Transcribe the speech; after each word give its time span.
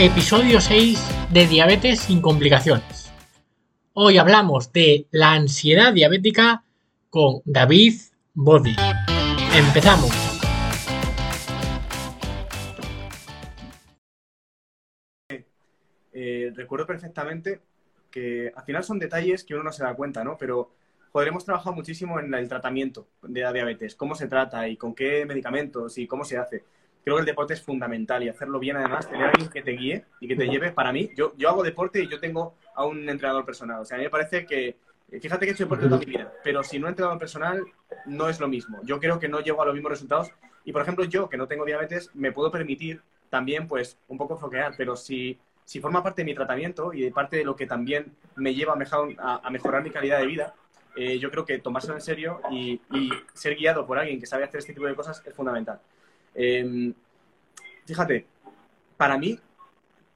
episodio 0.00 0.62
6 0.62 1.28
de 1.30 1.46
Diabetes 1.46 2.00
sin 2.00 2.22
complicaciones. 2.22 3.12
Hoy 3.92 4.16
hablamos 4.16 4.72
de 4.72 5.06
la 5.10 5.34
ansiedad 5.34 5.92
diabética 5.92 6.64
con 7.10 7.42
David 7.44 8.00
Body. 8.32 8.74
Empezamos. 9.54 10.10
Eh, 16.14 16.50
recuerdo 16.56 16.86
perfectamente 16.86 17.60
que 18.10 18.50
al 18.56 18.64
final 18.64 18.82
son 18.82 18.98
detalles 18.98 19.44
que 19.44 19.52
uno 19.52 19.64
no 19.64 19.72
se 19.72 19.84
da 19.84 19.92
cuenta, 19.92 20.24
¿no? 20.24 20.38
Pero 20.38 20.70
podremos 21.12 21.44
trabajar 21.44 21.74
muchísimo 21.74 22.18
en 22.18 22.32
el 22.32 22.48
tratamiento 22.48 23.06
de 23.20 23.42
la 23.42 23.52
diabetes, 23.52 23.94
cómo 23.96 24.14
se 24.14 24.28
trata 24.28 24.66
y 24.66 24.78
con 24.78 24.94
qué 24.94 25.26
medicamentos 25.26 25.98
y 25.98 26.06
cómo 26.06 26.24
se 26.24 26.38
hace 26.38 26.64
creo 27.04 27.16
que 27.16 27.20
el 27.20 27.26
deporte 27.26 27.54
es 27.54 27.62
fundamental 27.62 28.22
y 28.22 28.28
hacerlo 28.28 28.58
bien 28.58 28.76
además, 28.76 29.08
tener 29.08 29.26
a 29.26 29.30
alguien 29.30 29.48
que 29.48 29.62
te 29.62 29.72
guíe 29.72 30.04
y 30.20 30.28
que 30.28 30.36
te 30.36 30.46
lleve, 30.46 30.72
para 30.72 30.92
mí, 30.92 31.10
yo, 31.16 31.32
yo 31.36 31.48
hago 31.48 31.62
deporte 31.62 32.02
y 32.02 32.08
yo 32.08 32.20
tengo 32.20 32.54
a 32.74 32.84
un 32.84 33.08
entrenador 33.08 33.44
personal. 33.44 33.80
O 33.80 33.84
sea, 33.84 33.96
a 33.96 33.98
mí 33.98 34.04
me 34.04 34.10
parece 34.10 34.44
que, 34.46 34.76
fíjate 35.20 35.46
que 35.46 35.50
he 35.50 35.54
hecho 35.54 35.64
deporte 35.64 35.86
toda 35.86 35.98
mi 35.98 36.06
vida, 36.06 36.32
pero 36.44 36.62
si 36.62 36.78
no 36.78 36.86
he 36.86 36.90
entrenador 36.90 37.18
personal, 37.18 37.64
no 38.06 38.28
es 38.28 38.40
lo 38.40 38.48
mismo. 38.48 38.80
Yo 38.84 38.98
creo 39.00 39.18
que 39.18 39.28
no 39.28 39.40
llego 39.40 39.62
a 39.62 39.66
los 39.66 39.74
mismos 39.74 39.92
resultados. 39.92 40.30
Y, 40.64 40.72
por 40.72 40.82
ejemplo, 40.82 41.04
yo, 41.04 41.28
que 41.28 41.36
no 41.36 41.48
tengo 41.48 41.64
diabetes, 41.64 42.10
me 42.14 42.32
puedo 42.32 42.50
permitir 42.50 43.00
también, 43.30 43.66
pues, 43.66 43.96
un 44.08 44.18
poco 44.18 44.36
floquear, 44.36 44.74
pero 44.76 44.96
si, 44.96 45.38
si 45.64 45.80
forma 45.80 46.02
parte 46.02 46.22
de 46.22 46.26
mi 46.26 46.34
tratamiento 46.34 46.92
y 46.92 47.00
de 47.00 47.10
parte 47.10 47.36
de 47.36 47.44
lo 47.44 47.56
que 47.56 47.66
también 47.66 48.12
me 48.36 48.54
lleva 48.54 48.74
a, 48.74 49.50
mejorar 49.50 49.82
mi 49.82 49.90
calidad 49.90 50.18
de 50.18 50.26
vida, 50.26 50.54
eh, 50.96 51.18
yo 51.18 51.30
creo 51.30 51.44
que 51.44 51.58
tomárselo 51.58 51.94
en 51.94 52.00
serio 52.00 52.40
y, 52.50 52.80
y, 52.92 53.10
ser 53.32 53.54
guiado 53.54 53.86
por 53.86 53.98
alguien 53.98 54.18
que 54.20 54.26
sabe 54.26 54.44
hacer 54.44 54.58
este 54.58 54.74
tipo 54.74 54.86
de 54.86 54.94
cosas 54.94 55.22
es 55.24 55.34
fundamental. 55.34 55.80
Em, 56.34 56.94
fíjate, 57.86 58.26
para 58.96 59.18
mí 59.18 59.38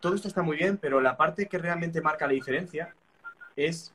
todo 0.00 0.14
esto 0.14 0.28
está 0.28 0.42
muy 0.42 0.56
bien, 0.56 0.76
pero 0.76 1.00
la 1.00 1.16
parte 1.16 1.46
que 1.46 1.58
realmente 1.58 2.00
marca 2.00 2.26
la 2.26 2.34
diferencia 2.34 2.94
es, 3.56 3.92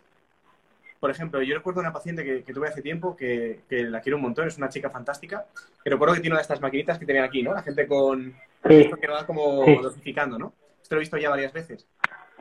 por 0.99 1.11
ejemplo, 1.11 1.41
yo 1.41 1.55
recuerdo 1.55 1.81
una 1.81 1.93
paciente 1.93 2.43
que, 2.43 2.53
tuve 2.53 2.67
hace 2.67 2.81
tiempo 2.81 3.15
que, 3.15 3.61
la 3.69 4.01
quiero 4.01 4.17
un 4.17 4.23
montón, 4.23 4.47
es 4.47 4.57
una 4.57 4.69
chica 4.69 4.89
fantástica, 4.89 5.45
pero 5.83 5.95
recuerdo 5.95 6.15
que 6.15 6.21
tiene 6.21 6.33
una 6.33 6.39
de 6.39 6.43
estas 6.43 6.61
maquinitas 6.61 6.97
que 6.97 7.05
tenían 7.05 7.25
aquí, 7.25 7.43
¿no? 7.43 7.53
La 7.53 7.61
gente 7.61 7.87
con... 7.87 8.35
Esto 8.63 8.97
que 8.97 9.07
va 9.07 9.25
como 9.25 9.63
dosificando, 9.81 10.37
¿no? 10.37 10.53
Esto 10.81 10.95
lo 10.95 10.99
he 10.99 11.03
visto 11.03 11.17
ya 11.17 11.29
varias 11.29 11.53
veces. 11.53 11.87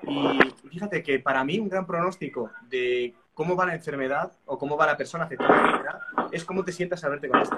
Y 0.07 0.39
fíjate 0.71 1.03
que 1.03 1.19
para 1.19 1.45
mí 1.45 1.59
un 1.59 1.69
gran 1.69 1.87
pronóstico 1.87 2.51
de 2.69 3.15
cómo 3.35 3.55
va 3.55 3.67
la 3.67 3.75
enfermedad 3.75 4.33
o 4.47 4.59
cómo 4.59 4.77
va 4.77 4.87
la 4.87 4.97
persona 4.97 5.25
afectada 5.25 5.55
la 5.55 5.63
enfermedad 5.67 6.01
es 6.33 6.45
cómo 6.45 6.65
te 6.65 6.73
sientas 6.73 7.05
al 7.05 7.11
verte 7.11 7.29
con 7.29 7.41
esto 7.41 7.57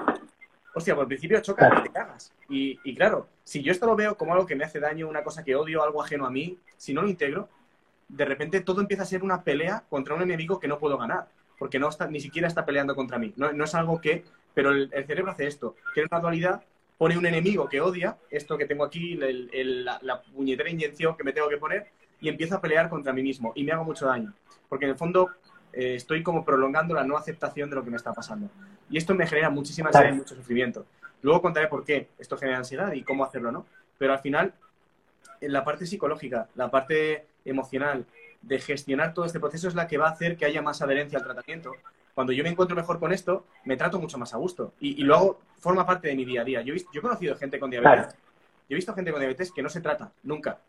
hostia, 0.73 0.95
por 0.95 1.07
principio 1.07 1.41
choca 1.41 1.71
y 1.79 1.83
te 1.83 1.89
cagas. 1.89 2.33
Y, 2.49 2.95
claro, 2.95 3.27
si 3.43 3.61
yo 3.61 3.71
esto 3.71 3.85
lo 3.85 3.95
veo 3.95 4.15
como 4.15 4.33
algo 4.33 4.45
que 4.45 4.55
me 4.55 4.63
hace 4.63 4.79
daño, 4.79 5.07
una 5.07 5.23
cosa 5.23 5.43
que 5.43 5.55
odio, 5.55 5.83
algo 5.83 6.03
ajeno 6.03 6.25
a 6.25 6.31
mí, 6.31 6.57
si 6.77 6.93
no 6.93 7.01
lo 7.01 7.09
integro, 7.09 7.49
de 8.07 8.25
repente 8.25 8.61
todo 8.61 8.81
empieza 8.81 9.03
a 9.03 9.05
ser 9.05 9.23
una 9.23 9.43
pelea 9.43 9.83
contra 9.89 10.15
un 10.15 10.21
enemigo 10.21 10.59
que 10.59 10.67
no 10.67 10.79
puedo 10.79 10.97
ganar, 10.97 11.27
porque 11.57 11.79
no 11.79 11.89
está, 11.89 12.07
ni 12.07 12.19
siquiera 12.19 12.47
está 12.47 12.65
peleando 12.65 12.95
contra 12.95 13.17
mí. 13.17 13.33
No, 13.37 13.63
es 13.63 13.75
algo 13.75 14.01
que, 14.01 14.23
pero 14.53 14.71
el, 14.71 14.89
cerebro 15.05 15.31
hace 15.31 15.47
esto, 15.47 15.75
tiene 15.93 16.09
una 16.11 16.19
dualidad, 16.19 16.63
pone 16.97 17.17
un 17.17 17.25
enemigo 17.25 17.67
que 17.69 17.81
odia, 17.81 18.17
esto 18.29 18.57
que 18.57 18.65
tengo 18.65 18.83
aquí, 18.83 19.15
la, 19.15 19.99
la 20.01 20.21
puñetera 20.21 20.69
inyección 20.69 21.15
que 21.15 21.23
me 21.23 21.33
tengo 21.33 21.49
que 21.49 21.57
poner, 21.57 21.87
y 22.19 22.29
empiezo 22.29 22.55
a 22.55 22.61
pelear 22.61 22.89
contra 22.89 23.13
mí 23.13 23.23
mismo, 23.23 23.51
y 23.55 23.63
me 23.63 23.71
hago 23.71 23.83
mucho 23.83 24.05
daño. 24.05 24.33
Porque 24.69 24.85
en 24.85 24.91
el 24.91 24.97
fondo 24.97 25.31
eh, 25.73 25.95
estoy 25.95 26.21
como 26.23 26.43
prolongando 26.43 26.93
la 26.93 27.03
no 27.03 27.17
aceptación 27.17 27.69
de 27.69 27.75
lo 27.75 27.83
que 27.83 27.89
me 27.89 27.97
está 27.97 28.13
pasando. 28.13 28.49
Y 28.91 28.97
esto 28.97 29.15
me 29.15 29.25
genera 29.25 29.49
muchísima 29.49 29.89
ansiedad 29.89 30.11
y 30.11 30.17
mucho 30.17 30.35
sufrimiento. 30.35 30.85
Luego 31.21 31.41
contaré 31.41 31.67
por 31.67 31.83
qué 31.85 32.09
esto 32.19 32.37
genera 32.37 32.57
ansiedad 32.57 32.91
y 32.93 33.03
cómo 33.03 33.23
hacerlo, 33.23 33.51
¿no? 33.51 33.65
Pero 33.97 34.13
al 34.13 34.19
final, 34.19 34.53
en 35.39 35.53
la 35.53 35.63
parte 35.63 35.85
psicológica, 35.85 36.49
la 36.55 36.69
parte 36.69 37.25
emocional, 37.45 38.05
de 38.41 38.59
gestionar 38.59 39.13
todo 39.13 39.25
este 39.25 39.39
proceso 39.39 39.67
es 39.67 39.75
la 39.75 39.87
que 39.87 39.97
va 39.97 40.07
a 40.07 40.11
hacer 40.11 40.35
que 40.35 40.45
haya 40.45 40.61
más 40.61 40.81
adherencia 40.81 41.19
al 41.19 41.23
tratamiento. 41.23 41.73
Cuando 42.13 42.33
yo 42.33 42.43
me 42.43 42.49
encuentro 42.49 42.75
mejor 42.75 42.99
con 42.99 43.13
esto, 43.13 43.45
me 43.65 43.77
trato 43.77 43.99
mucho 43.99 44.17
más 44.17 44.33
a 44.33 44.37
gusto. 44.37 44.73
Y, 44.79 44.99
y 44.99 45.03
luego 45.03 45.39
forma 45.59 45.85
parte 45.85 46.07
de 46.07 46.15
mi 46.15 46.25
día 46.25 46.41
a 46.41 46.43
día. 46.43 46.61
Yo 46.61 46.73
he, 46.73 46.79
yo 46.79 46.99
he 46.99 47.01
conocido 47.01 47.35
gente 47.35 47.59
con 47.59 47.69
diabetes. 47.69 48.13
Yo 48.67 48.75
he 48.75 48.75
visto 48.75 48.93
gente 48.93 49.11
con 49.11 49.21
diabetes 49.21 49.51
que 49.51 49.61
no 49.61 49.69
se 49.69 49.81
trata, 49.81 50.11
nunca. 50.23 50.59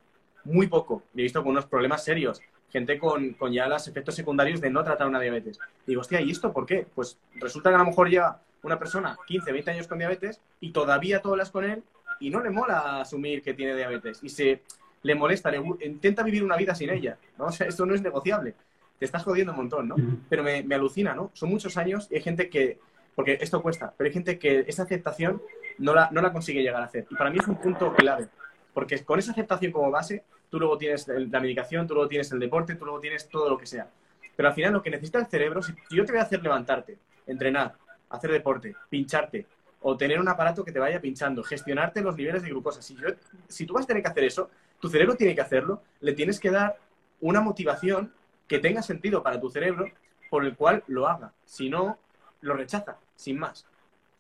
Muy 0.45 0.67
poco. 0.67 1.03
he 1.17 1.23
visto 1.23 1.43
con 1.43 1.53
unos 1.53 1.67
problemas 1.67 2.05
serios 2.05 2.41
gente 2.73 2.99
con, 2.99 3.35
con, 3.35 3.53
ya 3.53 3.69
los 3.69 3.87
efectos 3.87 4.15
secundarios 4.15 4.61
de 4.61 4.71
no 4.71 4.83
tratar 4.83 5.07
una 5.07 5.21
diabetes. 5.21 5.59
digo, 5.87 6.01
hostia, 6.01 6.21
¿y 6.21 6.31
esto 6.31 6.53
por 6.53 6.65
qué? 6.65 6.87
Pues 6.95 7.19
resulta 7.35 7.69
que 7.69 7.77
a 7.77 7.79
lo 7.79 7.85
mejor 7.85 8.09
lleva 8.09 8.41
una 8.63 8.79
persona 8.79 9.17
15, 9.27 9.53
20 9.53 9.71
años 9.71 9.89
con 9.89 9.99
diabetes 9.99 10.41
y 10.61 10.71
todavía 10.71 11.21
tú 11.21 11.31
hablas 11.31 11.51
con 11.51 11.65
él 11.65 11.83
y 12.21 12.31
no 12.31 12.41
le 12.41 12.51
mola 12.51 13.01
asumir 13.01 13.43
que 13.43 13.55
tiene 13.55 13.77
diabetes 13.77 14.21
y 14.23 14.29
se 14.29 14.63
le 15.03 15.15
molesta, 15.15 15.51
le, 15.51 15.63
intenta 15.85 16.23
vivir 16.23 16.45
una 16.45 16.57
vida 16.57 16.75
sin 16.75 16.91
ella, 16.91 17.19
¿no? 17.39 17.45
O 17.47 17.53
sea, 17.53 17.67
esto 17.67 17.85
no 17.85 17.95
es 17.95 18.03
negociable. 18.03 18.55
Te 18.99 19.05
estás 19.05 19.25
jodiendo 19.25 19.53
un 19.53 19.59
montón, 19.59 19.89
¿no? 19.89 19.97
Pero 20.29 20.45
me, 20.45 20.63
me 20.63 20.77
alucina, 20.77 21.15
¿no? 21.15 21.31
Son 21.35 21.51
muchos 21.51 21.77
años 21.77 22.07
y 22.11 22.15
hay 22.15 22.23
gente 22.23 22.49
que, 22.49 22.79
porque 23.17 23.37
esto 23.41 23.61
cuesta, 23.61 23.93
pero 23.97 24.07
hay 24.07 24.15
gente 24.15 24.39
que 24.39 24.65
esa 24.67 24.85
aceptación 24.85 25.43
no 25.79 25.93
la, 25.93 26.09
no 26.13 26.23
la 26.23 26.33
consigue 26.33 26.63
llegar 26.63 26.83
a 26.83 26.87
hacer. 26.87 27.07
Y 27.11 27.17
para 27.17 27.31
mí 27.31 27.39
es 27.39 27.49
un 27.49 27.57
punto 27.57 27.93
clave, 27.95 28.29
porque 28.73 29.05
con 29.05 29.19
esa 29.19 29.33
aceptación 29.33 29.73
como 29.73 29.91
base 29.91 30.25
tú 30.53 30.61
luego 30.61 30.77
tienes 30.77 31.09
la 31.09 31.41
medicación, 31.41 31.87
tú 31.87 31.95
luego 31.95 32.11
tienes 32.11 32.31
el 32.31 32.39
deporte, 32.39 32.75
tú 32.75 32.85
luego 32.85 33.01
tienes 33.01 33.27
todo 33.27 33.49
lo 33.49 33.57
que 33.57 33.65
sea. 33.65 33.89
Pero 34.37 34.51
al 34.51 34.55
final 34.55 34.75
lo 34.75 34.83
que 34.83 34.91
necesita 34.91 35.19
el 35.19 35.27
cerebro, 35.27 35.63
si 35.63 35.73
yo 35.91 36.05
te 36.05 36.13
voy 36.13 36.21
a 36.21 36.25
hacer 36.25 36.43
levantarte, 36.43 36.99
entrenar, 37.27 37.73
hacer 38.11 38.31
deporte, 38.31 38.77
pincharte, 38.91 39.47
o 39.81 39.97
tener 39.97 40.21
un 40.21 40.29
aparato 40.29 40.63
que 40.63 40.71
te 40.71 40.79
vaya 40.79 41.01
pinchando, 41.01 41.43
gestionarte 41.43 42.03
los 42.03 42.15
niveles 42.17 42.43
de 42.43 42.51
glucosa. 42.51 42.83
Si, 42.83 42.95
yo, 42.97 43.09
si 43.49 43.65
tú 43.65 43.73
vas 43.73 43.85
a 43.85 43.87
tener 43.87 44.03
que 44.03 44.11
hacer 44.11 44.25
eso, 44.25 44.51
tu 44.79 44.91
cerebro 44.91 45.17
tiene 45.17 45.35
que 45.35 45.41
hacerlo, 45.41 45.81
le 46.01 46.13
tienes 46.13 46.39
que 46.39 46.51
dar 46.51 46.77
una 47.23 47.41
motivación 47.41 48.13
que 48.47 48.59
tenga 48.59 48.83
sentido 48.83 49.23
para 49.23 49.41
tu 49.41 49.49
cerebro 49.49 49.87
por 50.29 50.45
el 50.45 50.55
cual 50.55 50.85
lo 50.87 51.09
haga. 51.09 51.33
Si 51.47 51.71
no, 51.71 51.99
lo 52.43 52.53
rechaza, 52.53 52.99
sin 53.17 53.39
más. 53.39 53.65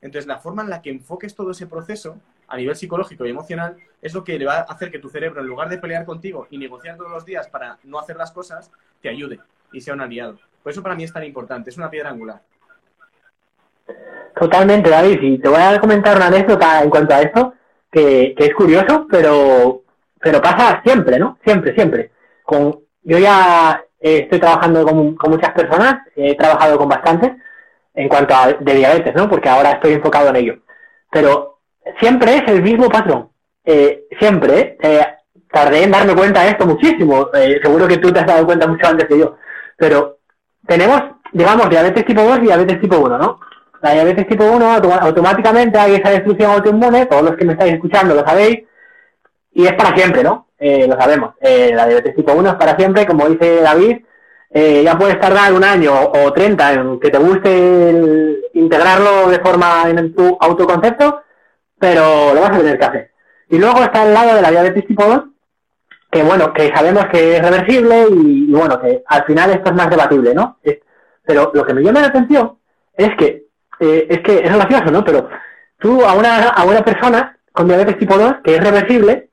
Entonces, 0.00 0.26
la 0.26 0.38
forma 0.38 0.62
en 0.62 0.70
la 0.70 0.80
que 0.80 0.88
enfoques 0.88 1.34
todo 1.34 1.50
ese 1.50 1.66
proceso 1.66 2.16
a 2.52 2.56
nivel 2.58 2.76
psicológico 2.76 3.24
y 3.24 3.30
emocional 3.30 3.76
es 4.02 4.12
lo 4.12 4.22
que 4.22 4.38
le 4.38 4.44
va 4.44 4.56
a 4.58 4.60
hacer 4.62 4.90
que 4.90 4.98
tu 4.98 5.08
cerebro, 5.08 5.40
en 5.40 5.46
lugar 5.46 5.70
de 5.70 5.78
pelear 5.78 6.04
contigo 6.04 6.46
y 6.50 6.58
negociar 6.58 6.98
todos 6.98 7.10
los 7.10 7.24
días 7.24 7.48
para 7.48 7.78
no 7.84 7.98
hacer 7.98 8.16
las 8.16 8.30
cosas, 8.30 8.70
te 9.00 9.08
ayude 9.08 9.40
y 9.72 9.80
sea 9.80 9.94
un 9.94 10.02
aliado. 10.02 10.38
Por 10.62 10.70
eso 10.70 10.82
para 10.82 10.94
mí 10.94 11.02
es 11.02 11.12
tan 11.12 11.24
importante, 11.24 11.70
es 11.70 11.78
una 11.78 11.88
piedra 11.88 12.10
angular. 12.10 12.42
Totalmente, 14.38 14.90
David. 14.90 15.18
Y 15.22 15.38
te 15.38 15.48
voy 15.48 15.62
a 15.62 15.80
comentar 15.80 16.14
una 16.14 16.26
anécdota 16.26 16.82
en 16.82 16.90
cuanto 16.90 17.14
a 17.14 17.22
esto, 17.22 17.54
que, 17.90 18.34
es 18.36 18.54
curioso, 18.54 19.06
pero, 19.10 19.82
pero 20.20 20.42
pasa 20.42 20.82
siempre, 20.84 21.18
¿no? 21.18 21.38
Siempre, 21.42 21.74
siempre. 21.74 22.10
Con, 22.44 22.80
yo 23.02 23.18
ya 23.18 23.82
estoy 23.98 24.38
trabajando 24.38 24.84
con, 24.84 25.14
con 25.14 25.30
muchas 25.30 25.52
personas, 25.52 26.02
he 26.16 26.36
trabajado 26.36 26.76
con 26.76 26.90
bastantes 26.90 27.32
en 27.94 28.08
cuanto 28.08 28.34
a 28.34 28.52
de 28.52 28.74
diabetes, 28.74 29.14
¿no? 29.14 29.26
Porque 29.30 29.48
ahora 29.48 29.72
estoy 29.72 29.94
enfocado 29.94 30.28
en 30.28 30.36
ello. 30.36 30.58
Pero 31.10 31.52
siempre 32.00 32.36
es 32.36 32.42
el 32.48 32.62
mismo 32.62 32.88
patrón. 32.88 33.32
Eh, 33.64 34.04
siempre. 34.18 34.76
Eh, 34.82 35.06
tardé 35.50 35.84
en 35.84 35.90
darme 35.90 36.14
cuenta 36.14 36.42
de 36.42 36.50
esto 36.50 36.66
muchísimo. 36.66 37.28
Eh, 37.34 37.60
seguro 37.62 37.86
que 37.86 37.98
tú 37.98 38.12
te 38.12 38.20
has 38.20 38.26
dado 38.26 38.46
cuenta 38.46 38.66
mucho 38.66 38.86
antes 38.86 39.06
que 39.06 39.18
yo. 39.18 39.36
Pero 39.76 40.18
tenemos, 40.66 41.00
digamos, 41.32 41.68
diabetes 41.68 42.04
tipo 42.04 42.22
2 42.22 42.38
y 42.38 42.42
diabetes 42.42 42.80
tipo 42.80 42.98
1, 42.98 43.18
¿no? 43.18 43.40
La 43.80 43.92
diabetes 43.92 44.28
tipo 44.28 44.44
1 44.44 44.72
automáticamente 45.00 45.78
hay 45.78 45.96
esa 45.96 46.10
destrucción 46.10 46.52
autoinmune, 46.52 47.06
todos 47.06 47.22
los 47.22 47.36
que 47.36 47.44
me 47.44 47.54
estáis 47.54 47.74
escuchando 47.74 48.14
lo 48.14 48.24
sabéis, 48.24 48.60
y 49.52 49.66
es 49.66 49.72
para 49.72 49.96
siempre, 49.96 50.22
¿no? 50.22 50.46
lo 50.60 50.96
sabemos. 50.96 51.34
la 51.40 51.86
diabetes 51.88 52.14
tipo 52.14 52.32
1 52.32 52.50
es 52.50 52.54
para 52.54 52.76
siempre, 52.76 53.04
como 53.04 53.28
dice 53.28 53.60
David, 53.60 53.98
ya 54.54 54.96
puedes 54.96 55.18
tardar 55.18 55.52
un 55.52 55.64
año 55.64 55.92
o 56.00 56.32
30 56.32 56.72
en 56.74 57.00
que 57.00 57.10
te 57.10 57.18
guste 57.18 58.38
integrarlo 58.54 59.30
de 59.30 59.40
forma 59.40 59.82
en 59.88 60.14
tu 60.14 60.38
autoconcepto, 60.40 61.22
pero 61.82 62.32
lo 62.32 62.40
vas 62.40 62.52
a 62.52 62.58
tener 62.58 62.78
que 62.78 62.84
hacer. 62.84 63.10
Y 63.48 63.58
luego 63.58 63.82
está 63.82 64.06
el 64.06 64.14
lado 64.14 64.36
de 64.36 64.42
la 64.42 64.52
diabetes 64.52 64.86
tipo 64.86 65.04
2, 65.04 65.22
que 66.12 66.22
bueno, 66.22 66.52
que 66.52 66.72
sabemos 66.72 67.06
que 67.06 67.36
es 67.36 67.42
reversible 67.42 68.06
y, 68.08 68.52
bueno, 68.52 68.80
que 68.80 69.02
al 69.04 69.24
final 69.24 69.50
esto 69.50 69.70
es 69.70 69.74
más 69.74 69.90
debatible, 69.90 70.32
¿no? 70.32 70.58
pero 71.24 71.50
lo 71.52 71.64
que 71.64 71.74
me 71.74 71.82
llama 71.82 72.00
la 72.00 72.06
atención 72.06 72.56
es 72.94 73.16
que, 73.16 73.46
eh, 73.80 74.06
es 74.08 74.20
que 74.20 74.44
es 74.44 74.54
gracioso, 74.54 74.92
¿no? 74.92 75.04
Pero 75.04 75.28
tú 75.78 76.04
a 76.04 76.14
una, 76.14 76.50
a 76.50 76.64
una 76.64 76.84
persona 76.84 77.36
con 77.50 77.66
diabetes 77.66 77.98
tipo 77.98 78.16
2, 78.16 78.34
que 78.44 78.54
es 78.54 78.62
reversible, 78.62 79.30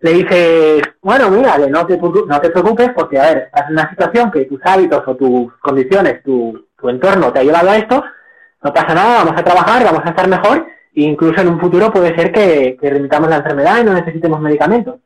le 0.00 0.12
dices, 0.12 0.82
bueno, 1.00 1.30
mira, 1.30 1.56
no 1.56 1.86
te, 1.86 1.96
no 1.96 2.40
te 2.40 2.50
preocupes 2.50 2.90
porque, 2.94 3.18
a 3.18 3.32
ver, 3.32 3.50
es 3.54 3.70
una 3.70 3.88
situación 3.88 4.30
que 4.30 4.44
tus 4.44 4.60
hábitos 4.64 5.02
o 5.06 5.16
tus 5.16 5.54
condiciones, 5.54 6.22
tu, 6.22 6.66
tu 6.78 6.90
entorno 6.90 7.32
te 7.32 7.40
ha 7.40 7.44
llevado 7.44 7.70
a 7.70 7.78
esto, 7.78 8.04
no 8.62 8.74
pasa 8.74 8.94
nada, 8.94 9.24
vamos 9.24 9.40
a 9.40 9.44
trabajar, 9.44 9.84
vamos 9.84 10.02
a 10.04 10.10
estar 10.10 10.28
mejor 10.28 10.66
incluso 10.94 11.40
en 11.40 11.48
un 11.48 11.60
futuro 11.60 11.92
puede 11.92 12.14
ser 12.14 12.32
que, 12.32 12.76
que 12.80 12.90
remitamos 12.90 13.28
la 13.28 13.36
enfermedad 13.36 13.80
y 13.80 13.84
no 13.84 13.94
necesitemos 13.94 14.40
medicamentos. 14.40 14.96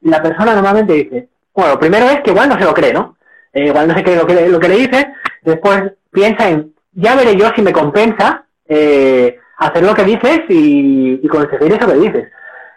Y 0.00 0.08
la 0.08 0.22
persona 0.22 0.54
normalmente 0.54 0.92
dice, 0.92 1.28
bueno, 1.54 1.78
primero 1.78 2.06
es 2.06 2.20
que 2.22 2.30
igual 2.30 2.48
no 2.48 2.58
se 2.58 2.64
lo 2.64 2.74
cree, 2.74 2.92
¿no? 2.92 3.16
Eh, 3.52 3.66
igual 3.66 3.88
no 3.88 3.94
se 3.94 4.02
cree 4.02 4.16
lo 4.16 4.26
que, 4.26 4.48
lo 4.48 4.58
que 4.58 4.68
le 4.68 4.76
dice, 4.76 5.14
después 5.42 5.92
piensa 6.10 6.48
en, 6.48 6.74
ya 6.92 7.14
veré 7.14 7.36
yo 7.36 7.50
si 7.54 7.62
me 7.62 7.72
compensa 7.72 8.44
eh, 8.66 9.38
hacer 9.58 9.84
lo 9.84 9.94
que 9.94 10.04
dices 10.04 10.40
y, 10.48 11.26
conseguir 11.28 11.72
eso 11.72 11.86
que 11.86 11.94
dices. 11.94 12.32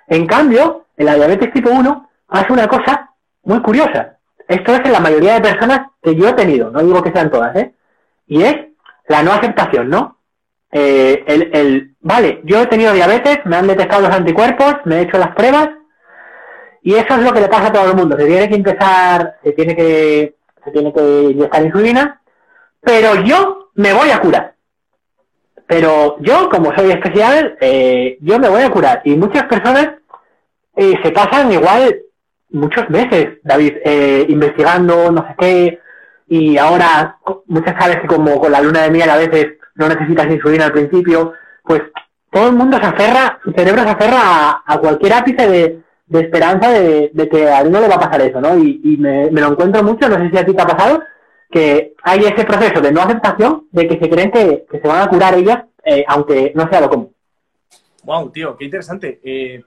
En 0.08 0.26
cambio, 0.26 0.86
en 0.96 1.06
la 1.06 1.16
diabetes 1.16 1.52
tipo 1.52 1.70
1, 1.70 2.10
hace 2.30 2.54
una 2.54 2.68
cosa 2.68 3.12
muy 3.44 3.62
curiosa. 3.62 4.18
Esto 4.48 4.74
es 4.74 4.86
en 4.86 4.92
la 4.92 5.00
mayoría 5.00 5.36
de 5.36 5.42
personas 5.42 5.88
que 6.02 6.16
yo 6.16 6.30
he 6.30 6.34
tenido, 6.34 6.72
no 6.72 6.82
digo 6.82 7.04
que 7.04 7.12
sean 7.12 7.30
todas, 7.30 7.56
¿eh? 7.56 7.74
Y 8.28 8.44
es 8.44 8.56
la 9.08 9.24
no 9.24 9.34
aceptación, 9.34 9.90
¿no? 9.90 10.18
Eh, 10.72 11.24
el, 11.28 11.50
el, 11.54 11.96
vale, 12.08 12.40
yo 12.46 12.62
he 12.62 12.68
tenido 12.68 12.94
diabetes, 12.94 13.40
me 13.46 13.58
han 13.58 13.68
detectado 13.68 14.04
los 14.04 14.16
anticuerpos, 14.16 14.76
me 14.86 14.96
he 14.96 15.02
hecho 15.02 15.18
las 15.18 15.36
pruebas, 15.36 15.70
y 16.82 16.94
eso 16.96 17.16
es 17.16 17.20
lo 17.20 17.34
que 17.34 17.42
le 17.42 17.50
pasa 17.50 17.68
a 17.68 17.74
todo 17.74 17.92
el 17.92 17.98
mundo. 17.98 18.18
Se 18.18 18.26
tiene 18.26 18.48
que 18.48 18.56
empezar, 18.56 19.36
se 19.44 19.52
tiene 19.52 19.76
que, 19.76 20.36
se 20.64 20.72
tiene 20.72 20.94
que 20.94 21.22
inyectar 21.32 21.66
insulina, 21.66 22.22
pero 22.80 23.16
yo 23.24 23.72
me 23.76 23.94
voy 23.94 24.10
a 24.10 24.20
curar. 24.20 24.56
Pero 25.68 26.16
yo, 26.22 26.50
como 26.50 26.74
soy 26.74 26.92
especial, 26.92 27.58
eh, 27.60 28.18
yo 28.22 28.40
me 28.40 28.48
voy 28.48 28.62
a 28.62 28.70
curar. 28.70 29.02
Y 29.04 29.16
muchas 29.16 29.44
personas 29.44 29.96
eh, 30.78 30.94
se 31.04 31.12
pasan 31.12 31.52
igual 31.52 32.04
muchos 32.52 32.90
meses, 32.90 33.40
David, 33.44 33.74
eh, 33.84 34.26
investigando 34.30 35.12
no 35.12 35.28
sé 35.28 35.36
qué, 35.38 35.80
y 36.30 36.58
ahora 36.58 37.18
muchas 37.48 37.76
sabes 37.78 38.00
que 38.00 38.08
como 38.08 38.40
con 38.40 38.54
la 38.54 38.62
luna 38.62 38.84
de 38.84 38.92
miel 38.92 39.10
a 39.10 39.18
veces 39.18 39.58
no 39.76 39.90
necesitas 39.90 40.28
insulina 40.28 40.68
al 40.68 40.72
principio, 40.72 41.34
pues 41.68 41.84
todo 42.32 42.48
el 42.48 42.56
mundo 42.56 42.78
se 42.78 42.86
aferra, 42.86 43.40
su 43.44 43.52
cerebro 43.52 43.84
se 43.84 43.90
aferra 43.90 44.64
a, 44.66 44.80
cualquier 44.80 45.14
ápice 45.14 45.48
de, 45.48 45.84
esperanza 46.20 46.70
de, 46.70 47.30
que 47.30 47.48
a 47.48 47.62
él 47.62 47.72
no 47.72 47.82
le 47.82 47.88
va 47.88 47.96
a 47.96 48.00
pasar 48.00 48.22
eso, 48.22 48.40
¿no? 48.40 48.58
Y, 48.58 48.98
me, 48.98 49.30
lo 49.30 49.52
encuentro 49.52 49.84
mucho, 49.84 50.08
no 50.08 50.18
sé 50.18 50.30
si 50.30 50.38
a 50.38 50.46
ti 50.46 50.54
te 50.54 50.62
ha 50.62 50.68
pasado, 50.68 51.04
que 51.52 51.96
hay 52.04 52.20
ese 52.20 52.44
proceso 52.46 52.82
de 52.82 52.92
no 52.92 53.02
aceptación, 53.02 53.68
de 53.72 53.88
que 53.88 54.00
se 54.00 54.10
creen 54.10 54.32
que, 54.32 54.66
se 54.72 54.88
van 54.88 55.02
a 55.02 55.10
curar 55.10 55.36
ellas, 55.36 55.64
eh, 55.84 56.06
aunque 56.08 56.52
no 56.56 56.70
sea 56.70 56.82
lo 56.82 56.90
común. 56.90 57.14
Wow, 58.04 58.30
tío, 58.32 58.56
qué 58.56 58.66
interesante. 58.66 59.20
Eh, 59.24 59.64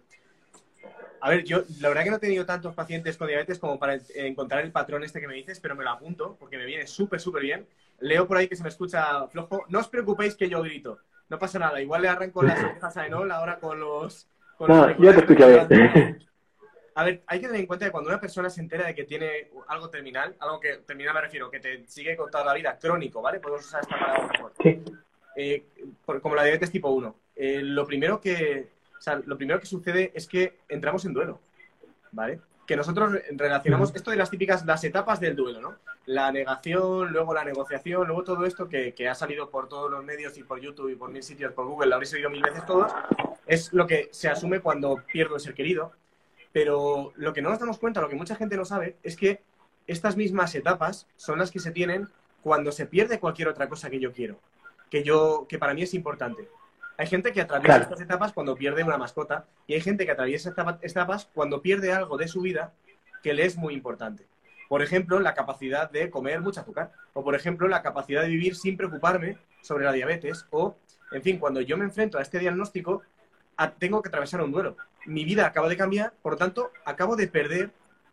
a 1.20 1.29
ver, 1.29 1.44
yo 1.44 1.64
la 1.81 1.88
verdad 1.88 2.05
que 2.05 2.11
no 2.11 2.17
he 2.17 2.20
tenido 2.20 2.47
tantos 2.47 2.75
pacientes 2.75 3.17
con 3.19 3.29
diabetes 3.29 3.58
como 3.58 3.79
para 3.79 3.99
encontrar 4.14 4.64
el 4.64 4.73
patrón 4.73 5.05
este 5.05 5.20
que 5.20 5.29
me 5.29 5.35
dices, 5.35 5.61
pero 5.61 5.75
me 5.75 5.85
lo 5.85 5.91
apunto 5.91 6.37
porque 6.41 6.56
me 6.56 6.64
viene 6.64 6.87
súper, 6.87 7.20
súper 7.20 7.43
bien. 7.43 7.67
Leo 8.00 8.26
por 8.26 8.38
ahí 8.38 8.49
que 8.49 8.56
se 8.56 8.62
me 8.62 8.70
escucha 8.70 9.26
flojo. 9.29 9.67
No 9.69 9.81
os 9.81 9.88
preocupéis 9.88 10.35
que 10.35 10.49
yo 10.49 10.62
grito. 10.62 10.99
No 11.31 11.38
pasa 11.38 11.59
nada. 11.59 11.81
Igual 11.81 12.03
le 12.03 12.09
arranco 12.09 12.43
las 12.43 12.62
orejas 12.62 12.97
a 12.97 13.06
Enol 13.06 13.31
ahora 13.31 13.59
con 13.59 13.81
los... 13.81 14.29
no, 14.59 14.99
yo 14.99 15.15
te. 15.67 16.19
A 16.97 17.05
ver, 17.05 17.23
hay 17.29 17.41
que 17.41 17.47
tener 17.47 17.61
en 17.61 17.67
cuenta 17.67 17.87
que 17.87 17.93
cuando 17.93 18.11
una 18.11 18.21
persona 18.21 18.50
se 18.50 18.61
entera 18.61 18.88
de 18.88 18.94
que 18.94 19.05
tiene 19.05 19.49
algo 19.69 19.88
terminal, 19.88 20.35
algo 20.41 20.59
que 20.59 20.79
terminal 20.79 21.15
me 21.15 21.21
refiero, 21.21 21.50
que 21.50 21.61
te 21.61 21.87
sigue 21.87 22.17
con 22.17 22.31
toda 22.31 22.44
la 22.44 22.53
vida, 22.53 22.77
crónico, 22.79 23.23
¿vale? 23.23 23.38
Podemos 23.38 23.65
usar 23.65 23.81
esta 23.81 23.99
palabra 23.99 24.29
mejor. 24.31 24.53
Sí. 24.61 24.82
Eh, 25.37 25.65
como 26.21 26.35
la 26.35 26.43
diabetes 26.43 26.73
tipo 26.73 26.91
1. 26.91 27.15
Eh, 27.37 27.62
lo 27.62 27.87
primero 27.87 28.21
que, 28.21 28.69
o 28.99 29.00
sea, 29.00 29.23
lo 29.25 29.37
primero 29.37 29.61
que 29.61 29.67
sucede 29.67 30.11
es 30.15 30.26
que 30.26 30.59
entramos 30.69 31.05
en 31.05 31.15
duelo, 31.15 31.41
¿vale? 32.11 32.41
Que 32.71 32.77
nosotros 32.77 33.17
relacionamos 33.33 33.93
esto 33.97 34.13
de 34.13 34.17
las 34.17 34.31
típicas, 34.31 34.65
las 34.65 34.85
etapas 34.85 35.19
del 35.19 35.35
duelo, 35.35 35.61
¿no? 35.61 35.75
La 36.07 36.31
negación, 36.31 37.11
luego 37.11 37.35
la 37.35 37.43
negociación, 37.43 38.07
luego 38.07 38.23
todo 38.23 38.47
esto 38.47 38.69
que, 38.69 39.09
ha 39.09 39.15
salido 39.17 39.51
por 39.51 39.69
todos 39.69 39.91
los 39.91 40.05
medios 40.05 40.39
y 40.39 40.45
por 40.45 40.61
YouTube 40.61 40.89
y 40.91 40.95
por 40.95 41.11
mil 41.11 41.25
sitios, 41.25 41.53
por 41.53 41.67
Google, 41.67 41.89
lo 41.89 41.97
habréis 41.97 42.15
oído 42.15 42.31
mil 42.31 42.45
veces 42.45 42.65
todos, 42.67 42.93
es 43.49 43.73
lo 43.73 43.89
que 43.89 44.09
se 44.13 44.29
asume 44.29 44.61
cuando 44.61 45.03
pierdo 45.13 45.35
el 45.35 45.41
ser 45.41 45.55
querido. 45.55 45.91
Pero 46.53 47.13
lo 47.17 47.33
que 47.33 47.43
no 47.43 47.51
nos 47.51 47.59
damos 47.59 47.81
cuenta, 47.81 48.01
lo 48.01 48.09
que 48.09 48.15
mucha 48.15 48.37
gente 48.37 48.57
no 48.57 48.65
sabe, 48.65 48.95
es 49.03 49.17
que 49.17 49.43
estas 49.89 50.17
mismas 50.17 50.55
etapas 50.55 51.09
son 51.17 51.41
las 51.41 51.51
que 51.51 51.59
se 51.59 51.73
tienen 51.73 52.07
cuando 52.41 52.71
se 52.71 52.87
pierde 52.87 53.19
cualquier 53.19 53.49
otra 53.49 53.69
cosa 53.69 53.91
que 53.91 53.99
yo 53.99 54.13
quiero, 54.13 54.39
que 54.91 55.03
yo, 55.03 55.45
que 55.49 55.59
para 55.59 55.75
mí 55.75 55.83
es 55.83 55.93
importante. 55.93 56.49
Hay 57.00 57.06
gente 57.06 57.32
que 57.32 57.41
atraviesa 57.41 57.79
estas 57.79 58.00
etapas 58.02 58.35
cuando 58.35 58.55
pierde 58.55 58.85
una 58.85 58.99
mascota 58.99 59.47
y 59.67 59.73
hay 59.73 59.81
gente 59.81 60.05
que 60.05 60.12
atraviesa 60.12 60.50
estas 60.50 60.76
etapas 60.82 61.31
cuando 61.32 61.62
pierde 61.62 61.94
algo 61.94 62.19
de 62.19 62.29
su 62.29 62.43
vida 62.43 62.75
que 63.23 63.32
le 63.32 63.47
es 63.47 63.56
muy 63.56 63.73
importante. 63.73 64.26
Por 64.69 64.82
ejemplo, 64.82 65.19
la 65.19 65.32
capacidad 65.32 65.91
de 65.91 66.11
comer 66.11 66.43
mucha 66.43 66.61
azúcar. 66.61 66.93
O, 67.14 67.25
por 67.25 67.35
ejemplo, 67.35 67.69
la 67.69 67.81
capacidad 67.81 68.20
de 68.20 68.29
vivir 68.29 68.55
sin 68.55 68.76
preocuparme 68.76 69.38
sobre 69.62 69.87
la 69.87 69.93
diabetes. 69.93 70.44
O, 70.50 70.76
en 71.11 71.23
fin, 71.23 71.38
cuando 71.38 71.62
yo 71.62 71.79
me 71.79 71.87
enfrento 71.87 72.19
a 72.19 72.20
este 72.20 72.38
diagnóstico, 72.38 73.00
tengo 73.79 74.02
que 74.02 74.11
atravesar 74.11 74.43
un 74.43 74.52
duelo. 74.52 74.76
Mi 75.06 75.25
vida 75.25 75.47
acaba 75.47 75.70
de 75.70 75.79
cambiar, 75.79 76.12
por 76.20 76.32
lo 76.32 76.37
tanto, 76.37 76.70
acabo 76.85 77.17
de 77.17 77.29
perder 77.29 77.70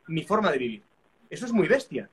mi 0.07 0.23
forma 0.23 0.49
de 0.49 0.59
vivir. 0.59 0.83
Eso 1.29 1.45
es 1.45 1.51
muy 1.51 1.67
bestia. 1.67 2.09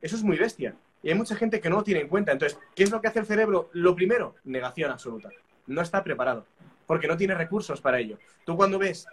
Eso 0.00 0.14
es 0.14 0.22
muy 0.22 0.36
bestia. 0.36 0.76
Y 1.02 1.08
hay 1.08 1.16
mucha 1.16 1.34
gente 1.34 1.60
que 1.60 1.68
no 1.68 1.78
lo 1.78 1.82
tiene 1.82 2.02
en 2.02 2.08
cuenta. 2.08 2.30
Entonces, 2.30 2.60
¿qué 2.76 2.84
es 2.84 2.92
lo 2.92 3.00
que 3.00 3.08
hace 3.08 3.18
el 3.18 3.26
cerebro? 3.26 3.70
Lo 3.72 3.96
primero, 3.96 4.36
negación 4.44 4.92
absoluta 4.92 5.30
no 5.66 5.82
está 5.82 6.02
preparado, 6.02 6.46
porque 6.86 7.08
no 7.08 7.16
tiene 7.16 7.34
recursos 7.34 7.80
para 7.80 7.98
ello. 7.98 8.18
Tú 8.44 8.56
cuando 8.56 8.78
ves 8.78 9.06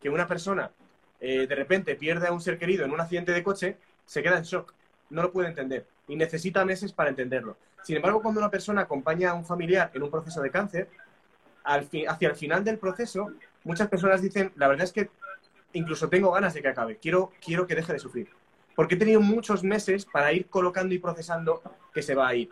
que 0.00 0.10
una 0.10 0.26
persona 0.26 0.70
eh, 1.20 1.46
de 1.46 1.54
repente 1.54 1.96
pierde 1.96 2.28
a 2.28 2.32
un 2.32 2.40
ser 2.40 2.58
querido 2.58 2.84
en 2.84 2.92
un 2.92 3.00
accidente 3.00 3.32
de 3.32 3.42
coche, 3.42 3.76
se 4.06 4.22
queda 4.22 4.38
en 4.38 4.44
shock, 4.44 4.72
no 5.10 5.22
lo 5.22 5.32
puede 5.32 5.48
entender 5.48 5.86
y 6.06 6.16
necesita 6.16 6.64
meses 6.64 6.92
para 6.92 7.10
entenderlo. 7.10 7.56
Sin 7.82 7.96
embargo, 7.96 8.22
cuando 8.22 8.40
una 8.40 8.50
persona 8.50 8.82
acompaña 8.82 9.30
a 9.30 9.34
un 9.34 9.44
familiar 9.44 9.90
en 9.94 10.02
un 10.02 10.10
proceso 10.10 10.40
de 10.42 10.50
cáncer, 10.50 10.88
hacia 11.64 12.28
el 12.28 12.34
final 12.34 12.64
del 12.64 12.78
proceso, 12.78 13.32
muchas 13.64 13.88
personas 13.88 14.22
dicen, 14.22 14.52
la 14.56 14.68
verdad 14.68 14.84
es 14.84 14.92
que 14.92 15.10
incluso 15.74 16.08
tengo 16.08 16.30
ganas 16.32 16.54
de 16.54 16.62
que 16.62 16.68
acabe, 16.68 16.96
quiero, 16.96 17.32
quiero 17.44 17.66
que 17.66 17.74
deje 17.74 17.92
de 17.92 17.98
sufrir. 17.98 18.30
Porque 18.74 18.94
he 18.94 18.98
tenido 18.98 19.20
muchos 19.20 19.62
meses 19.62 20.06
para 20.06 20.32
ir 20.32 20.46
colocando 20.46 20.94
y 20.94 20.98
procesando 20.98 21.62
que 21.92 22.02
se 22.02 22.14
va 22.14 22.28
a 22.28 22.34
ir 22.34 22.48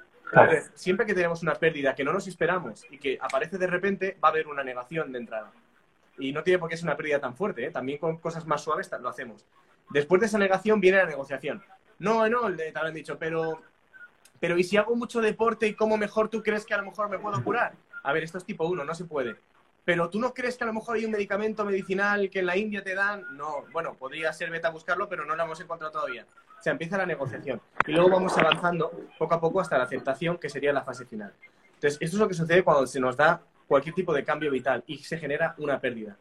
siempre 0.75 1.07
que 1.07 1.15
tenemos 1.15 1.43
una 1.43 1.55
pérdida 1.55 1.95
que 1.95 2.05
no 2.05 2.13
nos 2.13 2.27
esperamos 2.27 2.85
y 2.91 2.99
que 2.99 3.19
aparece 3.21 3.59
de 3.59 3.67
repente, 3.67 4.17
va 4.23 4.29
a 4.29 4.33
haber 4.33 4.49
una 4.49 4.65
negación 4.65 5.13
de 5.13 5.19
entrada. 5.19 5.53
Y 6.19 6.33
no 6.33 6.43
tiene 6.43 6.59
por 6.59 6.69
qué 6.69 6.77
ser 6.77 6.87
una 6.87 6.97
pérdida 6.97 7.21
tan 7.21 7.37
fuerte, 7.37 7.67
¿eh? 7.67 7.71
también 7.71 7.99
con 7.99 8.19
cosas 8.19 8.47
más 8.47 8.63
suaves 8.63 8.91
lo 9.01 9.09
hacemos. 9.09 9.45
Después 9.91 10.21
de 10.21 10.27
esa 10.27 10.39
negación 10.39 10.81
viene 10.81 10.99
la 10.99 11.07
negociación. 11.07 11.63
No, 11.99 12.29
no, 12.29 12.55
te 12.55 12.73
habrán 12.75 12.95
dicho, 12.95 13.19
pero, 13.19 13.61
pero 14.41 14.59
¿y 14.59 14.65
si 14.65 14.77
hago 14.77 14.97
mucho 14.97 15.21
deporte 15.21 15.67
y 15.67 15.75
como 15.75 15.97
mejor 15.97 16.29
tú 16.29 16.43
crees 16.43 16.67
que 16.67 16.75
a 16.75 16.79
lo 16.79 16.85
mejor 16.85 17.09
me 17.09 17.19
puedo 17.19 17.43
curar? 17.43 17.75
A 18.03 18.13
ver, 18.13 18.25
esto 18.25 18.39
es 18.39 18.45
tipo 18.45 18.67
uno, 18.67 18.85
no 18.85 18.95
se 18.95 19.05
puede. 19.05 19.37
Pero 19.85 20.11
tú 20.11 20.19
no 20.19 20.35
crees 20.35 20.57
que 20.57 20.65
a 20.65 20.67
lo 20.67 20.73
mejor 20.73 20.97
hay 20.97 21.05
un 21.05 21.13
medicamento 21.13 21.65
medicinal 21.65 22.29
que 22.29 22.41
en 22.41 22.47
la 22.47 22.57
India 22.57 22.83
te 22.83 22.95
dan. 22.95 23.25
No, 23.37 23.65
bueno, 23.73 23.95
podría 23.95 24.33
ser 24.33 24.51
beta 24.51 24.71
buscarlo, 24.71 25.09
pero 25.09 25.25
no 25.25 25.37
lo 25.37 25.45
hemos 25.45 25.61
encontrado 25.61 25.93
todavía 25.93 26.27
se 26.67 26.71
empieza 26.71 26.99
la 26.99 27.07
negociación. 27.07 27.61
Y 27.87 27.93
luego 27.93 28.11
vamos 28.11 28.37
avanzando 28.37 28.91
poco 29.17 29.35
a 29.37 29.41
poco 29.41 29.61
hasta 29.61 29.79
la 29.79 29.85
aceptación, 29.85 30.37
que 30.37 30.49
sería 30.49 30.73
la 30.73 30.83
fase 30.83 31.07
final. 31.07 31.33
Entonces, 31.75 31.97
esto 32.01 32.17
es 32.17 32.21
lo 32.21 32.27
que 32.27 32.35
sucede 32.35 32.65
cuando 32.65 32.89
se 32.89 32.99
nos 32.99 33.17
da 33.17 33.41
cualquier 33.69 33.95
tipo 33.95 34.13
de 34.13 34.25
cambio 34.25 34.51
vital 34.51 34.83
y 34.89 34.99
se 34.99 35.17
genera 35.17 35.55
una 35.59 35.79
pérdida. 35.79 36.17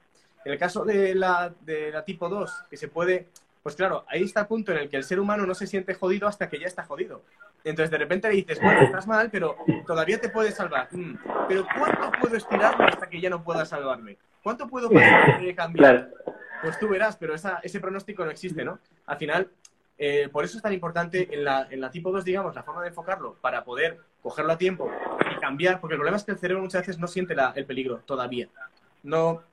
En 0.46 0.52
el 0.52 0.60
caso 0.60 0.86
de 0.86 1.16
la, 1.16 1.52
de 1.62 1.90
la 1.90 2.06
tipo 2.06 2.30
2, 2.30 2.66
que 2.70 2.78
se 2.78 2.90
puede, 2.90 3.30
pues 3.64 3.75
claro, 3.75 4.06
ahí 4.08 4.22
está 4.22 4.42
el 4.42 4.46
punto 4.46 4.72
en 4.72 4.78
el 4.78 4.88
que 4.88 4.98
el 4.98 5.04
ser 5.04 5.20
humano 5.20 5.48
no 5.48 5.56
se 5.56 5.66
siente 5.66 5.96
jodido 5.96 6.28
hasta 6.28 6.48
que 6.48 6.60
ya 6.60 6.68
está 6.68 6.84
jodido. 6.84 7.24
Entonces 7.64 7.90
de 7.90 7.98
repente 7.98 8.30
le 8.30 8.36
dices, 8.36 8.62
bueno, 8.62 8.82
estás 8.82 9.08
mal, 9.08 9.32
pero 9.32 9.56
todavía 9.88 10.22
te 10.22 10.30
puedes 10.30 10.54
salvar. 10.54 10.90
Mm, 10.92 11.18
pero 11.48 11.66
¿cuánto 11.75 12.12
puedo 12.22 12.36
estirarme 12.36 12.86
hasta 12.86 13.10
que 13.10 13.20
ya 13.20 13.32
no 13.32 13.44
pueda 13.44 13.66
salvarme? 13.66 14.20
¿Cuánto 14.44 14.68
puedo 14.68 14.92
pasar 14.92 15.56
cambiar? 15.56 16.12
Pues 16.62 16.78
tú 16.78 16.88
verás, 16.88 17.18
pero 17.18 17.34
ese 17.34 17.80
pronóstico 17.80 18.24
no 18.24 18.30
existe, 18.30 18.64
¿no? 18.64 18.78
Al 19.08 19.18
final, 19.18 19.50
eh, 19.98 20.30
por 20.32 20.44
eso 20.44 20.58
es 20.58 20.64
tan 20.64 20.74
importante 20.74 21.34
en 21.34 21.46
la, 21.46 21.68
en 21.70 21.80
la 21.80 21.90
tipo 21.90 22.12
2, 22.12 22.25
digamos, 22.25 22.54
la 22.54 22.64
forma 22.64 22.82
de 22.82 22.90
enfocarlo 22.90 23.36
para 23.36 23.64
poder 23.64 24.00
cogerlo 24.22 24.54
a 24.54 24.58
tiempo 24.58 24.92
y 25.32 25.40
cambiar, 25.40 25.80
porque 25.80 25.94
el 25.94 26.00
problema 26.00 26.18
es 26.18 26.24
que 26.24 26.32
el 26.32 26.38
cerebro 26.38 26.64
muchas 26.64 26.82
veces 26.82 27.00
no 27.00 27.08
siente 27.08 27.36
el 27.56 27.66
peligro 27.66 28.02
todavía. 28.06 28.50
No, 29.04 29.44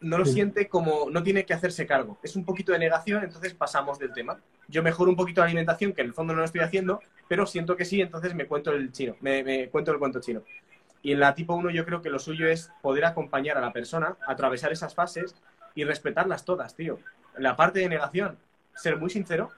no 0.00 0.18
lo 0.18 0.24
siente 0.24 0.68
como, 0.68 1.10
no 1.10 1.22
tiene 1.22 1.44
que 1.44 1.52
hacerse 1.52 1.86
cargo. 1.86 2.18
Es 2.22 2.36
un 2.36 2.44
poquito 2.44 2.72
de 2.72 2.78
negación, 2.78 3.24
entonces 3.24 3.52
pasamos 3.54 3.98
del 3.98 4.12
tema. 4.12 4.38
Yo 4.68 4.82
mejoro 4.82 5.10
un 5.10 5.16
poquito 5.16 5.40
la 5.40 5.46
alimentación, 5.46 5.92
que 5.92 6.00
en 6.00 6.08
el 6.08 6.14
fondo 6.14 6.32
no 6.32 6.40
lo 6.40 6.44
estoy 6.46 6.62
haciendo, 6.62 7.00
pero 7.28 7.46
siento 7.46 7.76
que 7.76 7.84
sí, 7.84 8.00
entonces 8.00 8.34
me 8.34 8.46
cuento 8.46 8.72
el 8.72 8.92
chino, 8.92 9.16
me, 9.20 9.42
me 9.42 9.68
cuento 9.68 9.92
el 9.92 9.98
cuento 9.98 10.20
chino. 10.20 10.42
Y 11.02 11.12
en 11.12 11.20
la 11.20 11.34
tipo 11.34 11.54
1 11.54 11.70
yo 11.70 11.84
creo 11.84 12.00
que 12.00 12.08
lo 12.08 12.18
suyo 12.18 12.48
es 12.48 12.70
poder 12.80 13.04
acompañar 13.04 13.58
a 13.58 13.60
la 13.60 13.72
persona, 13.72 14.16
atravesar 14.26 14.72
esas 14.72 14.94
fases 14.94 15.34
y 15.74 15.84
respetarlas 15.84 16.46
todas, 16.46 16.74
tío. 16.74 16.98
La 17.36 17.56
parte 17.56 17.80
de 17.80 17.88
negación, 17.88 18.38
ser 18.74 18.96
muy 18.96 19.10
sincero, 19.10 19.50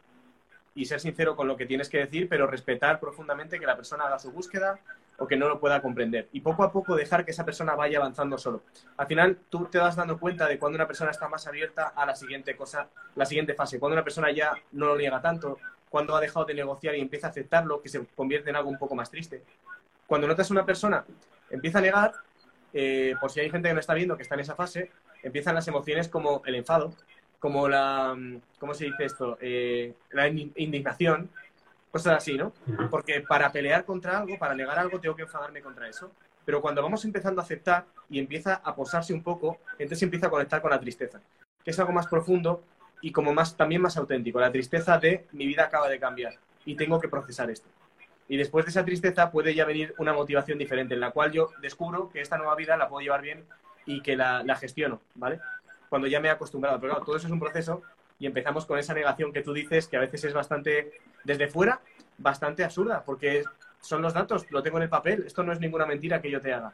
y 0.76 0.84
ser 0.84 1.00
sincero 1.00 1.34
con 1.34 1.48
lo 1.48 1.56
que 1.56 1.66
tienes 1.66 1.88
que 1.88 1.98
decir, 1.98 2.28
pero 2.28 2.46
respetar 2.46 3.00
profundamente 3.00 3.58
que 3.58 3.66
la 3.66 3.74
persona 3.74 4.04
haga 4.04 4.18
su 4.18 4.30
búsqueda 4.30 4.78
o 5.16 5.26
que 5.26 5.36
no 5.36 5.48
lo 5.48 5.58
pueda 5.58 5.80
comprender. 5.80 6.28
Y 6.32 6.40
poco 6.40 6.62
a 6.62 6.70
poco 6.70 6.94
dejar 6.94 7.24
que 7.24 7.30
esa 7.30 7.46
persona 7.46 7.74
vaya 7.74 7.98
avanzando 7.98 8.36
solo. 8.36 8.62
Al 8.98 9.06
final, 9.06 9.38
tú 9.48 9.64
te 9.64 9.78
vas 9.78 9.96
dando 9.96 10.18
cuenta 10.18 10.46
de 10.46 10.58
cuando 10.58 10.76
una 10.76 10.86
persona 10.86 11.10
está 11.10 11.28
más 11.28 11.46
abierta 11.46 11.88
a 11.96 12.04
la 12.04 12.14
siguiente 12.14 12.54
cosa, 12.54 12.88
la 13.14 13.24
siguiente 13.24 13.54
fase. 13.54 13.80
Cuando 13.80 13.94
una 13.94 14.04
persona 14.04 14.30
ya 14.30 14.52
no 14.72 14.86
lo 14.86 14.96
niega 14.96 15.22
tanto, 15.22 15.58
cuando 15.88 16.14
ha 16.14 16.20
dejado 16.20 16.44
de 16.44 16.52
negociar 16.52 16.94
y 16.94 17.00
empieza 17.00 17.28
a 17.28 17.30
aceptarlo, 17.30 17.80
que 17.80 17.88
se 17.88 18.04
convierte 18.14 18.50
en 18.50 18.56
algo 18.56 18.68
un 18.68 18.78
poco 18.78 18.94
más 18.94 19.10
triste. 19.10 19.42
Cuando 20.06 20.26
notas 20.26 20.50
una 20.50 20.66
persona 20.66 21.06
empieza 21.48 21.78
a 21.78 21.82
negar, 21.82 22.12
eh, 22.74 23.14
por 23.18 23.30
si 23.30 23.40
hay 23.40 23.50
gente 23.50 23.68
que 23.68 23.74
no 23.74 23.80
está 23.80 23.94
viendo 23.94 24.16
que 24.16 24.24
está 24.24 24.34
en 24.34 24.42
esa 24.42 24.54
fase, 24.54 24.90
empiezan 25.22 25.54
las 25.54 25.66
emociones 25.68 26.08
como 26.08 26.42
el 26.44 26.54
enfado, 26.56 26.92
como 27.38 27.68
la, 27.68 28.14
mm, 28.16 28.40
¿cómo 28.58 28.74
se 28.74 28.86
dice 28.86 29.04
esto? 29.04 29.38
Eh, 29.40 29.94
la 30.10 30.28
indignación, 30.28 31.30
cosas 31.90 32.16
así, 32.18 32.36
¿no? 32.36 32.52
Porque 32.90 33.20
para 33.22 33.50
pelear 33.50 33.84
contra 33.84 34.18
algo, 34.18 34.38
para 34.38 34.54
negar 34.54 34.78
algo, 34.78 35.00
tengo 35.00 35.16
que 35.16 35.22
enfadarme 35.22 35.62
contra 35.62 35.88
eso. 35.88 36.10
Pero 36.44 36.60
cuando 36.60 36.82
vamos 36.82 37.04
empezando 37.04 37.40
a 37.40 37.44
aceptar 37.44 37.86
y 38.08 38.18
empieza 38.18 38.60
a 38.62 38.74
posarse 38.74 39.12
un 39.12 39.22
poco, 39.22 39.58
entonces 39.72 40.02
empieza 40.02 40.28
a 40.28 40.30
conectar 40.30 40.62
con 40.62 40.70
la 40.70 40.78
tristeza, 40.78 41.20
que 41.64 41.70
es 41.70 41.78
algo 41.78 41.92
más 41.92 42.06
profundo 42.06 42.62
y 43.00 43.12
como 43.12 43.32
más, 43.32 43.56
también 43.56 43.82
más 43.82 43.96
auténtico, 43.96 44.40
la 44.40 44.52
tristeza 44.52 44.98
de 44.98 45.26
mi 45.32 45.46
vida 45.46 45.64
acaba 45.64 45.88
de 45.88 45.98
cambiar 45.98 46.34
y 46.64 46.76
tengo 46.76 47.00
que 47.00 47.08
procesar 47.08 47.50
esto. 47.50 47.68
Y 48.28 48.36
después 48.36 48.64
de 48.64 48.70
esa 48.70 48.84
tristeza 48.84 49.30
puede 49.30 49.54
ya 49.54 49.64
venir 49.64 49.94
una 49.98 50.12
motivación 50.12 50.58
diferente, 50.58 50.94
en 50.94 51.00
la 51.00 51.10
cual 51.10 51.32
yo 51.32 51.50
descubro 51.60 52.08
que 52.08 52.20
esta 52.20 52.36
nueva 52.36 52.56
vida 52.56 52.76
la 52.76 52.88
puedo 52.88 53.02
llevar 53.02 53.22
bien 53.22 53.44
y 53.84 54.00
que 54.02 54.16
la, 54.16 54.42
la 54.42 54.56
gestiono, 54.56 55.00
¿vale? 55.14 55.40
Cuando 55.88 56.08
ya 56.08 56.20
me 56.20 56.28
he 56.28 56.30
acostumbrado. 56.30 56.80
Pero 56.80 56.92
claro, 56.92 57.04
todo 57.04 57.16
eso 57.16 57.26
es 57.26 57.32
un 57.32 57.40
proceso 57.40 57.82
y 58.18 58.26
empezamos 58.26 58.66
con 58.66 58.78
esa 58.78 58.94
negación 58.94 59.32
que 59.32 59.42
tú 59.42 59.52
dices, 59.52 59.88
que 59.88 59.96
a 59.96 60.00
veces 60.00 60.24
es 60.24 60.32
bastante, 60.32 60.92
desde 61.24 61.48
fuera, 61.48 61.80
bastante 62.18 62.64
absurda, 62.64 63.02
porque 63.04 63.44
son 63.80 64.02
los 64.02 64.14
datos, 64.14 64.50
lo 64.50 64.62
tengo 64.62 64.78
en 64.78 64.84
el 64.84 64.88
papel, 64.88 65.24
esto 65.26 65.42
no 65.42 65.52
es 65.52 65.60
ninguna 65.60 65.86
mentira 65.86 66.20
que 66.20 66.30
yo 66.30 66.40
te 66.40 66.52
haga. 66.52 66.72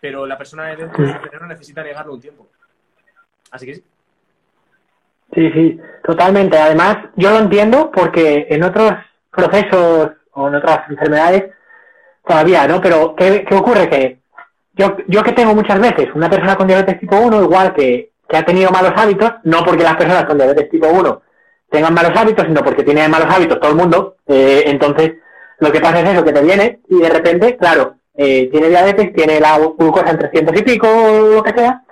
Pero 0.00 0.26
la 0.26 0.36
persona 0.36 0.66
de 0.66 0.76
dentro 0.76 1.04
del 1.04 1.20
cerebro 1.20 1.46
necesita 1.46 1.82
negarlo 1.82 2.14
un 2.14 2.20
tiempo. 2.20 2.48
Así 3.50 3.66
que 3.66 3.74
sí. 3.76 3.84
Sí, 5.34 5.50
sí, 5.52 5.80
totalmente. 6.04 6.58
Además, 6.58 6.98
yo 7.16 7.30
lo 7.30 7.38
entiendo 7.38 7.90
porque 7.90 8.46
en 8.50 8.62
otros 8.64 8.92
procesos 9.30 10.10
o 10.32 10.48
en 10.48 10.54
otras 10.56 10.90
enfermedades 10.90 11.44
todavía, 12.26 12.66
¿no? 12.68 12.80
Pero 12.82 13.14
¿qué, 13.16 13.44
qué 13.48 13.54
ocurre? 13.54 13.88
Que 13.88 14.18
yo, 14.74 14.96
yo 15.08 15.22
que 15.22 15.32
tengo 15.32 15.54
muchas 15.54 15.80
veces 15.80 16.08
una 16.14 16.28
persona 16.28 16.56
con 16.56 16.66
diabetes 16.66 17.00
tipo 17.00 17.18
1, 17.18 17.42
igual 17.42 17.72
que, 17.74 18.11
que 18.32 18.38
ha 18.38 18.46
tenido 18.46 18.70
malos 18.70 18.94
hábitos, 18.96 19.30
no 19.44 19.62
porque 19.62 19.82
las 19.82 19.96
personas 19.96 20.24
con 20.24 20.38
diabetes 20.38 20.70
tipo 20.70 20.88
1 20.88 21.22
tengan 21.68 21.92
malos 21.92 22.12
hábitos, 22.16 22.46
sino 22.46 22.64
porque 22.64 22.82
tiene 22.82 23.06
malos 23.06 23.28
hábitos 23.28 23.60
todo 23.60 23.72
el 23.72 23.76
mundo, 23.76 24.16
eh, 24.26 24.62
entonces 24.68 25.16
lo 25.58 25.70
que 25.70 25.80
pasa 25.80 26.00
es 26.00 26.08
eso, 26.08 26.24
que 26.24 26.32
te 26.32 26.40
viene 26.40 26.80
y 26.88 26.98
de 26.98 27.10
repente, 27.10 27.58
claro, 27.58 27.96
eh, 28.14 28.48
tiene 28.50 28.70
diabetes, 28.70 29.12
tiene 29.12 29.38
la 29.38 29.58
glucosa 29.58 30.12
en 30.12 30.18
300 30.18 30.58
y 30.58 30.62
pico, 30.62 30.88
o 30.88 31.34
lo 31.34 31.42
que 31.42 31.52
sea, 31.52 31.82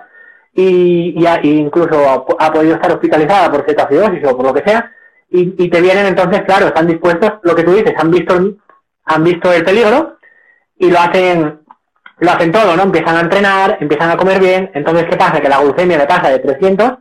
y, 0.55 1.13
y, 1.15 1.27
y 1.43 1.59
incluso 1.59 2.09
ha, 2.09 2.51
podido 2.51 2.73
estar 2.73 2.91
hospitalizada 2.91 3.51
por 3.51 3.63
cetoacidosis 3.63 4.25
o 4.25 4.35
por 4.35 4.47
lo 4.47 4.53
que 4.55 4.63
sea, 4.63 4.91
y, 5.29 5.63
y 5.63 5.69
te 5.69 5.79
vienen 5.79 6.07
entonces, 6.07 6.41
claro, 6.41 6.65
están 6.67 6.87
dispuestos, 6.87 7.33
lo 7.43 7.53
que 7.53 7.63
tú 7.63 7.73
dices, 7.73 7.93
han 7.99 8.09
visto, 8.09 8.33
han 9.05 9.23
visto 9.23 9.53
el 9.53 9.63
peligro 9.63 10.17
y 10.79 10.89
lo 10.89 10.99
hacen, 10.99 11.60
lo 12.21 12.31
hacen 12.31 12.51
todo, 12.51 12.77
¿no? 12.77 12.83
Empiezan 12.83 13.17
a 13.17 13.21
entrenar, 13.21 13.77
empiezan 13.81 14.11
a 14.11 14.15
comer 14.15 14.39
bien, 14.39 14.69
entonces 14.75 15.05
¿qué 15.09 15.17
pasa? 15.17 15.41
Que 15.41 15.49
la 15.49 15.59
glucemia 15.59 15.97
le 15.97 16.05
pasa 16.05 16.29
de 16.29 16.37
300 16.37 16.93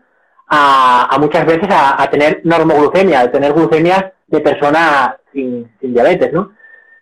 a, 0.49 1.17
muchas 1.21 1.45
veces 1.45 1.69
a, 1.71 2.09
tener 2.11 2.41
normoglucemia, 2.45 3.21
a 3.21 3.31
tener 3.31 3.53
glucemias 3.53 4.07
de 4.27 4.41
persona 4.41 5.17
sin, 5.33 5.71
diabetes, 5.81 6.33
¿no? 6.33 6.53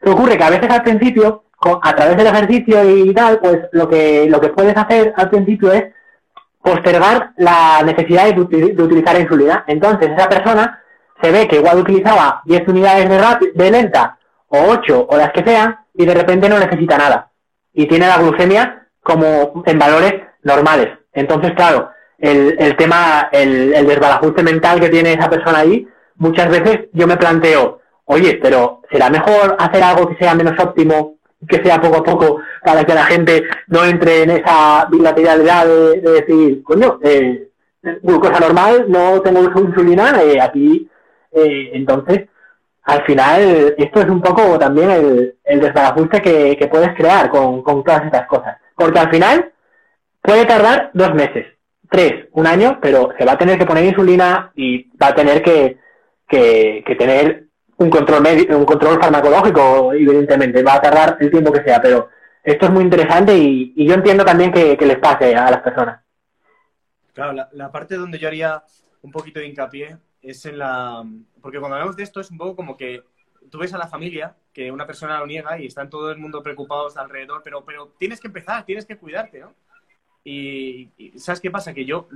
¿Qué 0.03 0.11
ocurre? 0.11 0.37
Que 0.37 0.43
a 0.43 0.51
veces 0.51 0.69
al 0.69 0.83
principio, 0.83 1.45
a 1.61 1.95
través 1.95 2.17
del 2.17 2.27
ejercicio 2.27 2.85
y 2.85 3.15
tal, 3.15 3.39
pues 3.39 3.61
lo 3.71 3.89
que, 3.89 4.27
lo 4.29 4.41
que 4.41 4.49
puedes 4.49 4.77
hacer 4.77 5.15
al 5.17 5.31
principio 5.31 5.73
es 5.73 5.85
postergar 6.61 7.31
la 7.37 7.83
necesidad 7.85 8.27
de, 8.27 8.73
de 8.75 8.83
utilizar 8.83 9.19
insulina. 9.19 9.65
Entonces, 9.69 10.11
esa 10.11 10.29
persona 10.29 10.83
se 11.23 11.31
ve 11.31 11.47
que 11.47 11.57
igual 11.57 11.79
utilizaba 11.79 12.43
10 12.47 12.67
unidades 12.67 13.09
de, 13.09 13.53
de 13.55 13.71
lenta 13.71 14.19
o 14.49 14.59
8 14.71 15.07
o 15.09 15.17
las 15.17 15.31
que 15.31 15.45
sean 15.45 15.79
y 15.95 16.05
de 16.05 16.15
repente 16.15 16.49
no 16.49 16.59
necesita 16.59 16.99
nada. 16.99 17.31
Y 17.73 17.87
tiene 17.87 18.07
la 18.07 18.19
glucemia 18.19 18.87
como 19.03 19.63
en 19.67 19.79
valores 19.79 20.15
normales. 20.43 20.89
Entonces, 21.13 21.53
claro, 21.53 21.91
el, 22.19 22.57
el 22.59 22.77
tema, 22.77 23.29
el, 23.33 23.73
el 23.75 23.87
desbarajuste 23.87 24.43
mental 24.43 24.81
que 24.81 24.89
tiene 24.89 25.13
esa 25.13 25.31
persona 25.31 25.61
ahí, 25.61 25.87
muchas 26.17 26.49
veces 26.51 26.89
yo 26.93 27.07
me 27.07 27.17
planteo, 27.17 27.81
oye, 28.05 28.39
pero 28.43 28.83
¿será 28.91 29.09
mejor 29.11 29.57
hacer 29.59 29.83
algo 29.83 30.09
que 30.09 30.17
sea 30.17 30.35
menos 30.35 30.59
óptimo, 30.59 31.19
que 31.49 31.63
sea 31.63 31.81
poco 31.81 31.99
a 31.99 32.03
poco, 32.05 32.41
para 32.65 32.85
que 32.85 32.95
la 32.95 33.05
gente 33.05 33.45
no 33.69 33.85
entre 33.85 34.23
en 34.25 34.31
esa 34.31 34.87
bilateralidad 34.91 35.67
de, 35.67 36.01
de 36.01 36.11
decir, 36.11 36.63
coño, 36.65 36.99
eh, 37.03 37.49
glucosa 38.03 38.41
normal, 38.41 38.87
no 38.89 39.21
tengo 39.21 39.41
insulina, 39.61 40.21
eh, 40.23 40.41
aquí, 40.41 40.89
eh, 41.33 41.71
entonces, 41.75 42.29
al 42.89 43.05
final, 43.05 43.75
esto 43.77 44.01
es 44.01 44.09
un 44.09 44.23
poco 44.23 44.59
también 44.59 44.91
el, 44.91 45.37
el 45.45 45.61
desbarajuste 45.61 46.23
que, 46.23 46.69
puedes 46.71 46.95
crear 46.95 47.29
con, 47.29 47.63
todas 47.63 48.03
estas 48.07 48.27
cosas. 48.27 48.57
Porque 48.75 48.99
al 48.99 49.11
final 49.11 49.53
puede 50.23 50.47
tardar 50.47 50.91
dos 50.95 51.13
meses, 51.13 51.49
tres, 51.91 52.29
un 52.33 52.47
año, 52.47 52.79
pero 52.81 53.11
se 53.19 53.27
va 53.27 53.33
a 53.33 53.39
tener 53.39 53.59
que 53.59 53.67
poner 53.67 53.85
insulina 53.85 54.51
y 54.55 54.85
va 54.97 55.09
a 55.09 55.15
tener 55.15 55.43
que, 55.43 55.77
tener 56.27 57.49
un 57.77 57.91
control 57.91 58.27
un 58.49 58.65
control 58.65 58.99
farmacológico, 58.99 59.93
evidentemente, 59.93 60.63
va 60.63 60.77
a 60.77 60.81
tardar 60.81 61.19
el 61.21 61.31
tiempo 61.31 61.53
que 61.53 61.65
sea, 61.65 61.83
pero 61.83 62.09
esto 62.43 62.65
es 62.65 62.73
muy 62.73 62.85
interesante 62.85 63.37
y, 63.37 63.75
y 63.77 63.87
yo 63.87 63.93
entiendo 63.93 64.25
también 64.25 64.51
que, 64.51 64.79
les 64.81 64.99
pase 64.99 65.37
a 65.37 65.51
las 65.51 65.61
personas. 65.61 66.01
Claro, 67.13 67.35
la, 67.35 67.51
la 67.53 67.71
parte 67.71 67.97
donde 67.97 68.19
yo 68.19 68.29
haría 68.29 68.63
un 69.03 69.13
poquito 69.13 69.41
de 69.41 69.47
hincapié 69.47 69.99
es 70.23 70.45
en 70.47 70.59
la... 70.59 71.05
Porque 71.41 71.59
cuando 71.59 71.77
hablamos 71.77 71.97
de 71.97 72.03
esto 72.03 72.21
es 72.21 72.31
un 72.31 72.39
poco 72.39 72.57
como 72.57 72.77
que 72.77 73.03
tú 73.51 73.59
ves 73.59 73.73
a 73.75 73.79
la 73.79 73.87
familia, 73.87 74.35
que 74.53 74.71
una 74.71 74.87
persona 74.87 75.19
lo 75.19 75.27
niega 75.27 75.59
y 75.59 75.67
están 75.67 75.89
todo 75.89 76.11
el 76.11 76.19
mundo 76.19 76.43
preocupados 76.43 76.95
de 76.95 77.01
alrededor, 77.01 77.43
pero, 77.43 77.65
pero 77.65 77.93
tienes 77.99 78.21
que 78.21 78.27
empezar, 78.27 78.65
tienes 78.65 78.85
que 78.85 78.97
cuidarte. 78.97 79.45
Y, 80.25 80.91
y 80.99 81.19
¿sabes 81.19 81.41
qué 81.41 81.51
pasa? 81.51 81.73
Que 81.73 81.85
yo... 81.85 82.09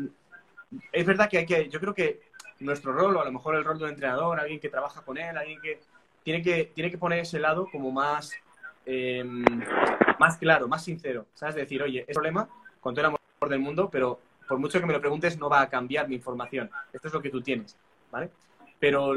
Es 0.90 1.06
verdad 1.06 1.28
que 1.28 1.38
hay 1.38 1.46
que... 1.46 1.68
Yo 1.68 1.80
creo 1.80 1.94
que 1.94 2.20
nuestro 2.60 2.92
rol, 2.92 3.16
o 3.16 3.20
a 3.20 3.24
lo 3.24 3.32
mejor 3.32 3.54
el 3.54 3.64
rol 3.64 3.78
de 3.78 3.84
un 3.84 3.90
entrenador, 3.90 4.38
alguien 4.38 4.60
que 4.60 4.68
trabaja 4.68 5.02
con 5.02 5.18
él, 5.18 5.36
alguien 5.36 5.60
que 5.60 5.80
tiene 6.22 6.42
que, 6.42 6.70
tiene 6.74 6.90
que 6.90 6.98
poner 6.98 7.20
ese 7.20 7.38
lado 7.38 7.68
como 7.70 7.90
más, 7.90 8.32
eh, 8.86 9.24
más 10.18 10.36
claro, 10.38 10.68
más 10.68 10.84
sincero. 10.84 11.26
¿Sabes? 11.34 11.56
Decir, 11.56 11.82
oye, 11.82 12.04
es 12.06 12.14
problema 12.14 12.48
con 12.80 12.94
todo 12.94 13.00
el 13.00 13.06
amor 13.06 13.20
del 13.48 13.58
mundo, 13.58 13.88
pero 13.90 14.20
por 14.48 14.58
mucho 14.58 14.80
que 14.80 14.86
me 14.86 14.92
lo 14.92 15.00
preguntes, 15.00 15.38
no 15.38 15.48
va 15.48 15.62
a 15.62 15.68
cambiar 15.68 16.08
mi 16.08 16.14
información. 16.14 16.70
Esto 16.92 17.08
es 17.08 17.14
lo 17.14 17.22
que 17.22 17.30
tú 17.30 17.40
tienes, 17.40 17.76
¿vale? 18.12 18.30
Pero 18.78 19.14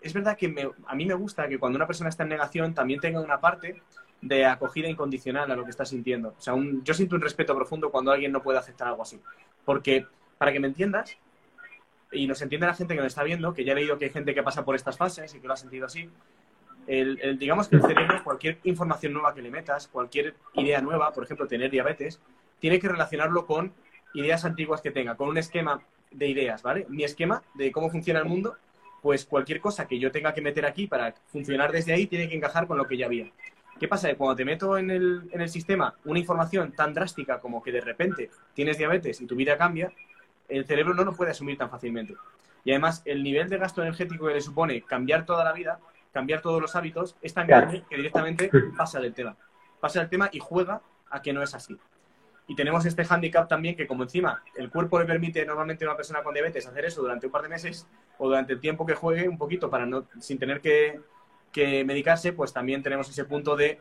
es 0.00 0.12
verdad 0.14 0.36
que 0.38 0.48
me- 0.48 0.70
a 0.86 0.94
mí 0.94 1.04
me 1.04 1.14
gusta 1.14 1.46
que 1.48 1.58
cuando 1.58 1.76
una 1.76 1.86
persona 1.86 2.08
está 2.08 2.22
en 2.22 2.30
negación 2.30 2.72
también 2.72 3.00
tenga 3.00 3.20
una 3.20 3.40
parte 3.40 3.82
de 4.22 4.46
acogida 4.46 4.88
incondicional 4.88 5.50
a 5.50 5.56
lo 5.56 5.64
que 5.64 5.70
está 5.70 5.84
sintiendo. 5.84 6.34
O 6.38 6.40
sea, 6.40 6.54
un- 6.54 6.82
yo 6.84 6.94
siento 6.94 7.16
un 7.16 7.22
respeto 7.22 7.54
profundo 7.54 7.90
cuando 7.90 8.12
alguien 8.12 8.32
no 8.32 8.42
puede 8.42 8.58
aceptar 8.58 8.88
algo 8.88 9.02
así. 9.02 9.20
Porque, 9.64 10.06
para 10.38 10.52
que 10.52 10.60
me 10.60 10.68
entiendas, 10.68 11.18
y 12.12 12.26
nos 12.26 12.40
entienda 12.40 12.68
la 12.68 12.74
gente 12.74 12.94
que 12.94 13.00
nos 13.00 13.08
está 13.08 13.24
viendo, 13.24 13.52
que 13.52 13.64
ya 13.64 13.72
he 13.72 13.74
leído 13.74 13.98
que 13.98 14.06
hay 14.06 14.10
gente 14.12 14.32
que 14.34 14.42
pasa 14.42 14.64
por 14.64 14.74
estas 14.76 14.96
fases 14.96 15.34
y 15.34 15.40
que 15.40 15.46
lo 15.46 15.52
ha 15.54 15.56
sentido 15.56 15.86
así, 15.86 16.08
el, 16.86 17.18
el- 17.20 17.38
digamos 17.38 17.68
que 17.68 17.76
el 17.76 17.82
cerebro, 17.82 18.22
cualquier 18.22 18.58
información 18.64 19.12
nueva 19.12 19.34
que 19.34 19.42
le 19.42 19.50
metas, 19.50 19.88
cualquier 19.88 20.34
idea 20.54 20.80
nueva, 20.80 21.12
por 21.12 21.24
ejemplo, 21.24 21.46
tener 21.48 21.70
diabetes, 21.70 22.20
tiene 22.60 22.78
que 22.78 22.88
relacionarlo 22.88 23.44
con 23.44 23.72
ideas 24.14 24.44
antiguas 24.44 24.80
que 24.80 24.92
tenga, 24.92 25.16
con 25.16 25.28
un 25.28 25.36
esquema 25.36 25.82
de 26.16 26.28
ideas, 26.28 26.62
¿vale? 26.62 26.86
Mi 26.88 27.04
esquema 27.04 27.42
de 27.54 27.70
cómo 27.70 27.90
funciona 27.90 28.20
el 28.20 28.26
mundo, 28.26 28.56
pues 29.02 29.24
cualquier 29.24 29.60
cosa 29.60 29.86
que 29.86 29.98
yo 29.98 30.10
tenga 30.10 30.34
que 30.34 30.40
meter 30.40 30.66
aquí 30.66 30.86
para 30.86 31.14
funcionar 31.26 31.70
desde 31.70 31.92
ahí 31.92 32.06
tiene 32.06 32.28
que 32.28 32.36
encajar 32.36 32.66
con 32.66 32.78
lo 32.78 32.86
que 32.86 32.96
ya 32.96 33.06
había. 33.06 33.30
¿Qué 33.78 33.88
pasa? 33.88 34.08
Que 34.08 34.16
cuando 34.16 34.34
te 34.36 34.44
meto 34.44 34.78
en 34.78 34.90
el, 34.90 35.28
en 35.30 35.40
el 35.40 35.48
sistema 35.50 35.94
una 36.04 36.18
información 36.18 36.72
tan 36.72 36.94
drástica 36.94 37.38
como 37.38 37.62
que 37.62 37.70
de 37.70 37.82
repente 37.82 38.30
tienes 38.54 38.78
diabetes 38.78 39.20
y 39.20 39.26
tu 39.26 39.36
vida 39.36 39.58
cambia, 39.58 39.92
el 40.48 40.64
cerebro 40.64 40.94
no 40.94 41.04
lo 41.04 41.14
puede 41.14 41.32
asumir 41.32 41.58
tan 41.58 41.70
fácilmente. 41.70 42.14
Y 42.64 42.70
además, 42.70 43.02
el 43.04 43.22
nivel 43.22 43.48
de 43.48 43.58
gasto 43.58 43.82
energético 43.82 44.26
que 44.26 44.34
le 44.34 44.40
supone 44.40 44.82
cambiar 44.82 45.24
toda 45.24 45.44
la 45.44 45.52
vida, 45.52 45.78
cambiar 46.12 46.40
todos 46.40 46.60
los 46.60 46.74
hábitos, 46.74 47.16
es 47.22 47.34
tan 47.34 47.46
grande 47.46 47.84
que 47.88 47.96
directamente 47.96 48.50
pasa 48.76 48.98
del 48.98 49.14
tema. 49.14 49.36
Pasa 49.78 50.00
del 50.00 50.08
tema 50.08 50.30
y 50.32 50.40
juega 50.40 50.80
a 51.10 51.22
que 51.22 51.32
no 51.32 51.42
es 51.42 51.54
así. 51.54 51.76
Y 52.48 52.54
tenemos 52.54 52.86
este 52.86 53.04
hándicap 53.04 53.48
también 53.48 53.74
que 53.74 53.86
como 53.86 54.04
encima 54.04 54.42
el 54.54 54.70
cuerpo 54.70 54.98
le 54.98 55.04
permite 55.04 55.44
normalmente 55.44 55.84
a 55.84 55.88
una 55.88 55.96
persona 55.96 56.22
con 56.22 56.32
diabetes 56.32 56.66
hacer 56.66 56.84
eso 56.84 57.02
durante 57.02 57.26
un 57.26 57.32
par 57.32 57.42
de 57.42 57.48
meses 57.48 57.86
o 58.18 58.28
durante 58.28 58.52
el 58.52 58.60
tiempo 58.60 58.86
que 58.86 58.94
juegue 58.94 59.28
un 59.28 59.36
poquito 59.36 59.68
para 59.68 59.84
no 59.84 60.06
sin 60.20 60.38
tener 60.38 60.60
que, 60.60 61.00
que 61.50 61.84
medicarse, 61.84 62.32
pues 62.32 62.52
también 62.52 62.82
tenemos 62.82 63.08
ese 63.08 63.24
punto 63.24 63.56
de 63.56 63.80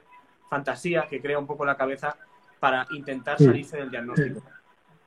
fantasía 0.50 1.08
que 1.08 1.22
crea 1.22 1.38
un 1.38 1.46
poco 1.46 1.66
la 1.66 1.78
cabeza 1.78 2.18
para 2.60 2.88
intentar 2.92 3.38
salirse 3.38 3.78
del 3.78 3.92
diagnóstico. 3.92 4.42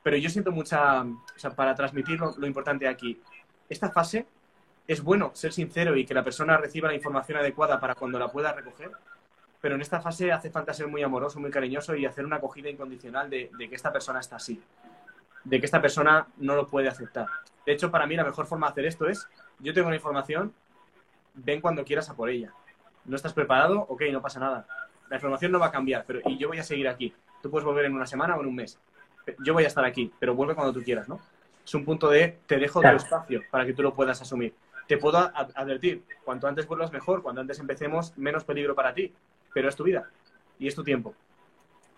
Pero 0.03 0.15
yo 0.15 0.29
siento 0.29 0.51
mucha, 0.51 1.01
o 1.01 1.17
sea, 1.35 1.51
para 1.51 1.75
transmitir 1.75 2.19
lo, 2.19 2.33
lo 2.37 2.47
importante 2.47 2.87
aquí, 2.87 3.21
esta 3.67 3.89
fase 3.91 4.25
es 4.87 5.03
bueno 5.03 5.31
ser 5.35 5.53
sincero 5.53 5.95
y 5.95 6.05
que 6.05 6.13
la 6.13 6.23
persona 6.23 6.57
reciba 6.57 6.87
la 6.87 6.95
información 6.95 7.37
adecuada 7.37 7.79
para 7.79 7.95
cuando 7.95 8.17
la 8.17 8.29
pueda 8.29 8.53
recoger, 8.53 8.91
pero 9.61 9.75
en 9.75 9.81
esta 9.81 9.99
fase 10.01 10.31
hace 10.31 10.49
falta 10.49 10.73
ser 10.73 10.87
muy 10.87 11.03
amoroso, 11.03 11.39
muy 11.39 11.51
cariñoso 11.51 11.95
y 11.95 12.05
hacer 12.05 12.25
una 12.25 12.37
acogida 12.37 12.69
incondicional 12.69 13.29
de, 13.29 13.49
de 13.57 13.69
que 13.69 13.75
esta 13.75 13.91
persona 13.91 14.19
está 14.19 14.37
así, 14.37 14.61
de 15.43 15.59
que 15.59 15.65
esta 15.65 15.81
persona 15.81 16.27
no 16.37 16.55
lo 16.55 16.67
puede 16.67 16.87
aceptar. 16.87 17.27
De 17.65 17.73
hecho, 17.73 17.91
para 17.91 18.07
mí 18.07 18.15
la 18.15 18.23
mejor 18.23 18.45
forma 18.45 18.67
de 18.67 18.71
hacer 18.71 18.85
esto 18.85 19.07
es, 19.07 19.27
yo 19.59 19.73
tengo 19.73 19.89
la 19.89 19.95
información, 19.95 20.53
ven 21.33 21.61
cuando 21.61 21.83
quieras 21.83 22.09
a 22.09 22.15
por 22.15 22.29
ella. 22.29 22.51
¿No 23.05 23.15
estás 23.15 23.33
preparado? 23.33 23.81
Ok, 23.89 24.03
no 24.11 24.21
pasa 24.21 24.39
nada. 24.39 24.65
La 25.09 25.15
información 25.15 25.51
no 25.51 25.59
va 25.59 25.67
a 25.67 25.71
cambiar, 25.71 26.03
pero 26.05 26.19
y 26.25 26.37
yo 26.37 26.47
voy 26.47 26.59
a 26.59 26.63
seguir 26.63 26.87
aquí. 26.87 27.13
Tú 27.41 27.49
puedes 27.49 27.65
volver 27.65 27.85
en 27.85 27.93
una 27.95 28.05
semana 28.05 28.35
o 28.35 28.41
en 28.41 28.47
un 28.47 28.55
mes. 28.55 28.79
Yo 29.43 29.53
voy 29.53 29.63
a 29.63 29.67
estar 29.67 29.83
aquí, 29.85 30.11
pero 30.19 30.35
vuelve 30.35 30.55
cuando 30.55 30.73
tú 30.73 30.81
quieras, 30.83 31.07
¿no? 31.09 31.19
Es 31.65 31.73
un 31.75 31.85
punto 31.85 32.09
de 32.09 32.39
te 32.47 32.57
dejo 32.57 32.79
Claro. 32.81 32.97
tu 32.97 33.03
espacio 33.03 33.41
para 33.51 33.65
que 33.65 33.73
tú 33.73 33.81
lo 33.83 33.93
puedas 33.93 34.21
asumir. 34.21 34.53
Te 34.87 34.97
puedo 34.97 35.17
advertir, 35.19 36.03
cuanto 36.25 36.47
antes 36.47 36.65
vuelvas 36.67 36.91
mejor, 36.91 37.21
cuanto 37.21 37.41
antes 37.41 37.59
empecemos, 37.59 38.17
menos 38.17 38.43
peligro 38.43 38.73
para 38.73 38.93
ti, 38.93 39.13
pero 39.53 39.69
es 39.69 39.75
tu 39.75 39.83
vida 39.83 40.09
y 40.57 40.67
es 40.67 40.75
tu 40.75 40.83
tiempo. 40.83 41.15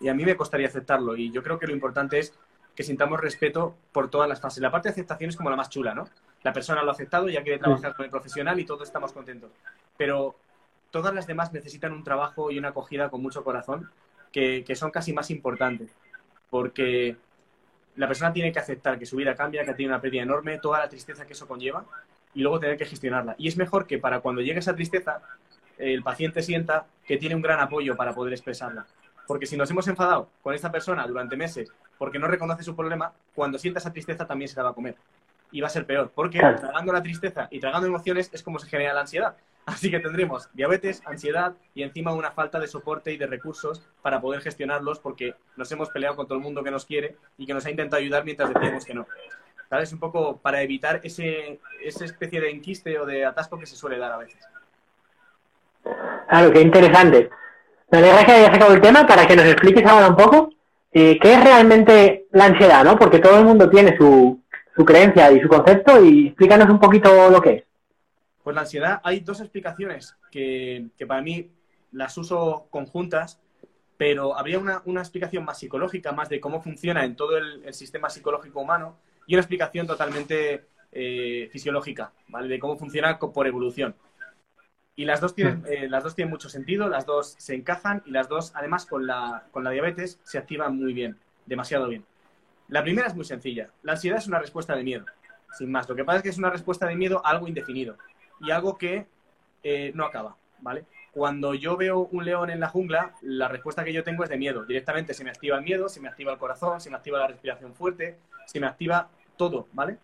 Y 0.00 0.08
a 0.08 0.14
mí 0.14 0.24
me 0.24 0.36
costaría 0.36 0.66
aceptarlo 0.66 1.16
y 1.16 1.30
yo 1.30 1.42
creo 1.42 1.58
que 1.58 1.66
lo 1.66 1.72
importante 1.72 2.18
es 2.18 2.34
que 2.74 2.82
sintamos 2.82 3.20
respeto 3.20 3.76
por 3.92 4.10
todas 4.10 4.28
las 4.28 4.40
fases. 4.40 4.62
La 4.62 4.70
parte 4.70 4.88
de 4.88 4.92
aceptación 4.92 5.30
es 5.30 5.36
como 5.36 5.50
la 5.50 5.56
más 5.56 5.68
chula, 5.68 5.94
¿no? 5.94 6.08
La 6.42 6.52
persona 6.52 6.82
lo 6.82 6.90
ha 6.90 6.94
aceptado, 6.94 7.28
ya 7.28 7.42
quiere 7.42 7.58
trabajar 7.58 7.94
con 7.94 8.04
el 8.04 8.10
profesional 8.10 8.58
y 8.58 8.64
todos 8.64 8.82
estamos 8.88 9.12
contentos. 9.12 9.50
Pero 9.96 10.36
todas 10.90 11.14
las 11.14 11.26
demás 11.26 11.52
necesitan 11.52 11.92
un 11.92 12.02
trabajo 12.02 12.50
y 12.50 12.58
una 12.58 12.68
acogida 12.68 13.10
con 13.10 13.22
mucho 13.22 13.44
corazón 13.44 13.90
que, 14.32 14.64
que 14.64 14.74
son 14.74 14.90
casi 14.90 15.12
más 15.12 15.30
importantes. 15.30 15.94
Porque 16.50 17.16
la 17.96 18.08
persona 18.08 18.32
tiene 18.32 18.52
que 18.52 18.58
aceptar 18.58 18.98
que 18.98 19.06
su 19.06 19.16
vida 19.16 19.34
cambia, 19.34 19.64
que 19.64 19.74
tiene 19.74 19.92
una 19.92 20.00
pérdida 20.00 20.22
enorme, 20.22 20.58
toda 20.58 20.78
la 20.78 20.88
tristeza 20.88 21.26
que 21.26 21.34
eso 21.34 21.46
conlleva 21.46 21.84
y 22.34 22.40
luego 22.40 22.58
tener 22.58 22.76
que 22.76 22.86
gestionarla. 22.86 23.34
Y 23.38 23.48
es 23.48 23.56
mejor 23.56 23.86
que 23.86 23.98
para 23.98 24.20
cuando 24.20 24.40
llegue 24.40 24.60
esa 24.60 24.74
tristeza, 24.74 25.20
el 25.82 26.02
paciente 26.02 26.42
sienta 26.42 26.86
que 27.06 27.16
tiene 27.16 27.34
un 27.34 27.42
gran 27.42 27.60
apoyo 27.60 27.96
para 27.96 28.14
poder 28.14 28.32
expresarla. 28.32 28.86
Porque 29.26 29.46
si 29.46 29.56
nos 29.56 29.70
hemos 29.70 29.86
enfadado 29.88 30.28
con 30.42 30.54
esta 30.54 30.70
persona 30.70 31.06
durante 31.06 31.36
meses 31.36 31.72
porque 31.98 32.18
no 32.18 32.26
reconoce 32.26 32.64
su 32.64 32.74
problema, 32.74 33.12
cuando 33.34 33.58
sienta 33.58 33.78
esa 33.78 33.92
tristeza 33.92 34.26
también 34.26 34.48
se 34.48 34.56
la 34.56 34.64
va 34.64 34.70
a 34.70 34.74
comer. 34.74 34.96
Y 35.52 35.60
va 35.60 35.68
a 35.68 35.70
ser 35.70 35.86
peor, 35.86 36.10
porque 36.12 36.40
tragando 36.40 36.92
la 36.92 37.02
tristeza 37.02 37.46
y 37.50 37.60
tragando 37.60 37.86
emociones 37.86 38.28
es 38.32 38.42
como 38.42 38.58
se 38.58 38.68
genera 38.68 38.92
la 38.92 39.02
ansiedad. 39.02 39.36
Así 39.66 39.88
que 39.88 40.00
tendremos 40.00 40.48
diabetes, 40.52 41.00
ansiedad 41.06 41.54
y 41.74 41.84
encima 41.84 42.12
una 42.12 42.32
falta 42.32 42.58
de 42.58 42.66
soporte 42.66 43.12
y 43.12 43.16
de 43.18 43.28
recursos 43.28 43.86
para 44.02 44.20
poder 44.20 44.40
gestionarlos 44.40 44.98
porque 44.98 45.36
nos 45.56 45.70
hemos 45.70 45.90
peleado 45.90 46.16
con 46.16 46.26
todo 46.26 46.36
el 46.36 46.42
mundo 46.42 46.64
que 46.64 46.72
nos 46.72 46.84
quiere 46.84 47.16
y 47.38 47.46
que 47.46 47.54
nos 47.54 47.64
ha 47.66 47.70
intentado 47.70 48.00
ayudar 48.02 48.24
mientras 48.24 48.52
decíamos 48.52 48.84
que 48.84 48.94
no. 48.94 49.06
¿Sabes? 49.70 49.92
Un 49.92 50.00
poco 50.00 50.38
para 50.38 50.60
evitar 50.60 51.00
ese, 51.04 51.60
esa 51.84 52.04
especie 52.04 52.40
de 52.40 52.50
enquiste 52.50 52.98
o 52.98 53.06
de 53.06 53.24
atasco 53.24 53.58
que 53.58 53.66
se 53.66 53.76
suele 53.76 53.98
dar 53.98 54.10
a 54.10 54.16
veces. 54.16 54.44
Claro, 56.28 56.52
qué 56.52 56.60
interesante. 56.60 57.30
Me 57.90 57.98
alegra 57.98 58.24
que 58.24 58.32
hayas 58.32 58.52
sacado 58.52 58.74
el 58.74 58.80
tema 58.80 59.06
para 59.06 59.26
que 59.26 59.36
nos 59.36 59.44
expliques 59.46 59.84
ahora 59.86 60.08
un 60.08 60.16
poco 60.16 60.50
eh, 60.92 61.18
qué 61.20 61.34
es 61.34 61.44
realmente 61.44 62.26
la 62.32 62.46
ansiedad, 62.46 62.84
¿no? 62.84 62.98
Porque 62.98 63.18
todo 63.18 63.38
el 63.38 63.44
mundo 63.44 63.68
tiene 63.68 63.96
su, 63.96 64.42
su 64.74 64.84
creencia 64.84 65.30
y 65.32 65.40
su 65.40 65.48
concepto 65.48 66.02
y 66.02 66.28
explícanos 66.28 66.68
un 66.68 66.80
poquito 66.80 67.30
lo 67.30 67.40
que 67.40 67.50
es. 67.50 67.64
Pues 68.42 68.54
la 68.54 68.62
ansiedad, 68.62 69.00
hay 69.04 69.20
dos 69.20 69.40
explicaciones 69.40 70.16
que, 70.30 70.86
que 70.96 71.06
para 71.06 71.22
mí 71.22 71.50
las 71.92 72.16
uso 72.18 72.66
conjuntas, 72.70 73.40
pero 73.96 74.36
habría 74.36 74.58
una, 74.58 74.82
una, 74.86 75.00
explicación 75.00 75.44
más 75.44 75.58
psicológica, 75.58 76.12
más 76.12 76.28
de 76.28 76.40
cómo 76.40 76.60
funciona 76.60 77.04
en 77.04 77.14
todo 77.14 77.36
el, 77.36 77.72
sistema 77.72 78.10
psicológico 78.10 78.60
humano, 78.60 78.96
y 79.26 79.34
una 79.34 79.42
explicación 79.42 79.86
totalmente 79.86 80.64
eh, 80.90 81.48
fisiológica, 81.52 82.12
¿vale? 82.28 82.48
De 82.48 82.58
cómo 82.58 82.76
funciona 82.76 83.18
por 83.18 83.46
evolución. 83.46 83.94
Y 84.94 85.06
las 85.06 85.20
dos, 85.20 85.34
tienen, 85.34 85.64
eh, 85.68 85.88
las 85.88 86.04
dos 86.04 86.14
tienen 86.14 86.30
mucho 86.30 86.48
sentido, 86.48 86.88
las 86.88 87.06
dos 87.06 87.34
se 87.38 87.54
encajan 87.54 88.02
y 88.04 88.10
las 88.10 88.28
dos, 88.28 88.52
además, 88.54 88.84
con 88.84 89.06
la, 89.06 89.44
con 89.50 89.64
la 89.64 89.70
diabetes 89.70 90.20
se 90.22 90.36
activan 90.36 90.76
muy 90.76 90.92
bien, 90.92 91.18
demasiado 91.46 91.88
bien. 91.88 92.04
La 92.68 92.82
primera 92.82 93.08
es 93.08 93.14
muy 93.14 93.24
sencilla. 93.24 93.70
La 93.82 93.92
ansiedad 93.92 94.18
es 94.18 94.26
una 94.26 94.38
respuesta 94.38 94.74
de 94.74 94.84
miedo, 94.84 95.06
sin 95.56 95.70
más. 95.70 95.88
Lo 95.88 95.94
que 95.94 96.04
pasa 96.04 96.18
es 96.18 96.22
que 96.22 96.28
es 96.28 96.38
una 96.38 96.50
respuesta 96.50 96.86
de 96.86 96.96
miedo 96.96 97.24
a 97.24 97.30
algo 97.30 97.48
indefinido 97.48 97.96
y 98.40 98.50
algo 98.50 98.76
que 98.76 99.06
eh, 99.62 99.92
no 99.94 100.04
acaba, 100.04 100.36
¿vale? 100.60 100.84
Cuando 101.12 101.54
yo 101.54 101.76
veo 101.76 102.08
un 102.10 102.24
león 102.24 102.50
en 102.50 102.60
la 102.60 102.68
jungla, 102.68 103.14
la 103.20 103.48
respuesta 103.48 103.84
que 103.84 103.92
yo 103.92 104.02
tengo 104.02 104.24
es 104.24 104.30
de 104.30 104.38
miedo. 104.38 104.64
Directamente 104.64 105.12
se 105.14 105.24
me 105.24 105.30
activa 105.30 105.58
el 105.58 105.64
miedo, 105.64 105.88
se 105.88 106.00
me 106.00 106.08
activa 106.08 106.32
el 106.32 106.38
corazón, 106.38 106.80
se 106.80 106.90
me 106.90 106.96
activa 106.96 107.18
la 107.18 107.28
respiración 107.28 107.74
fuerte, 107.74 108.18
se 108.46 108.58
me 108.58 108.66
activa 108.66 109.08
todo, 109.36 109.68
¿vale? 109.72 109.98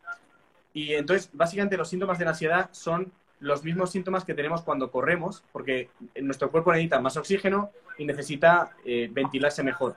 Y 0.75 0.93
entonces, 0.93 1.31
básicamente, 1.33 1.77
los 1.77 1.89
síntomas 1.89 2.19
de 2.19 2.25
la 2.25 2.33
ansiedad 2.33 2.69
son 2.73 3.11
los 3.41 3.65
mismos 3.65 3.91
síntomas 3.91 4.25
que 4.25 4.35
tenemos 4.35 4.63
cuando 4.63 4.91
corremos, 4.91 5.45
porque 5.53 5.89
nuestro 6.21 6.51
cuerpo 6.51 6.73
necesita 6.73 7.01
más 7.01 7.17
oxígeno 7.17 7.71
y 7.97 8.05
necesita 8.05 8.71
eh, 8.85 9.09
ventilarse 9.11 9.63
mejor. 9.63 9.97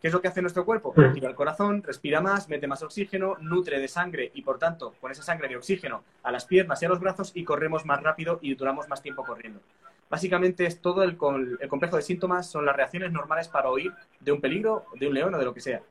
¿Qué 0.00 0.06
es 0.06 0.12
lo 0.12 0.20
que 0.20 0.28
hace 0.28 0.40
nuestro 0.40 0.64
cuerpo? 0.64 0.94
Activa 0.96 1.28
el 1.28 1.34
corazón, 1.34 1.82
respira 1.82 2.20
más, 2.20 2.48
mete 2.48 2.68
más 2.68 2.84
oxígeno, 2.84 3.36
nutre 3.40 3.80
de 3.80 3.88
sangre 3.88 4.30
y, 4.32 4.42
por 4.42 4.58
tanto, 4.58 4.94
con 5.00 5.10
esa 5.10 5.24
sangre 5.24 5.48
de 5.48 5.56
oxígeno 5.56 6.04
a 6.22 6.30
las 6.30 6.44
piernas 6.44 6.80
y 6.80 6.86
a 6.86 6.88
los 6.88 7.00
brazos 7.00 7.32
y 7.34 7.42
corremos 7.42 7.84
más 7.84 8.00
rápido 8.00 8.38
y 8.40 8.54
duramos 8.54 8.88
más 8.88 9.02
tiempo 9.02 9.24
corriendo. 9.24 9.60
Básicamente 10.08 10.66
es 10.66 10.80
todo 10.80 11.02
el, 11.02 11.18
el 11.60 11.68
complejo 11.68 11.96
de 11.96 12.02
síntomas, 12.02 12.48
son 12.48 12.64
las 12.64 12.76
reacciones 12.76 13.10
normales 13.10 13.48
para 13.48 13.72
huir 13.72 13.92
de 14.20 14.30
un 14.30 14.40
peligro, 14.40 14.86
de 14.94 15.08
un 15.08 15.14
león 15.14 15.34
o 15.34 15.38
de 15.38 15.44
lo 15.44 15.52
que 15.52 15.60
sea. 15.60 15.82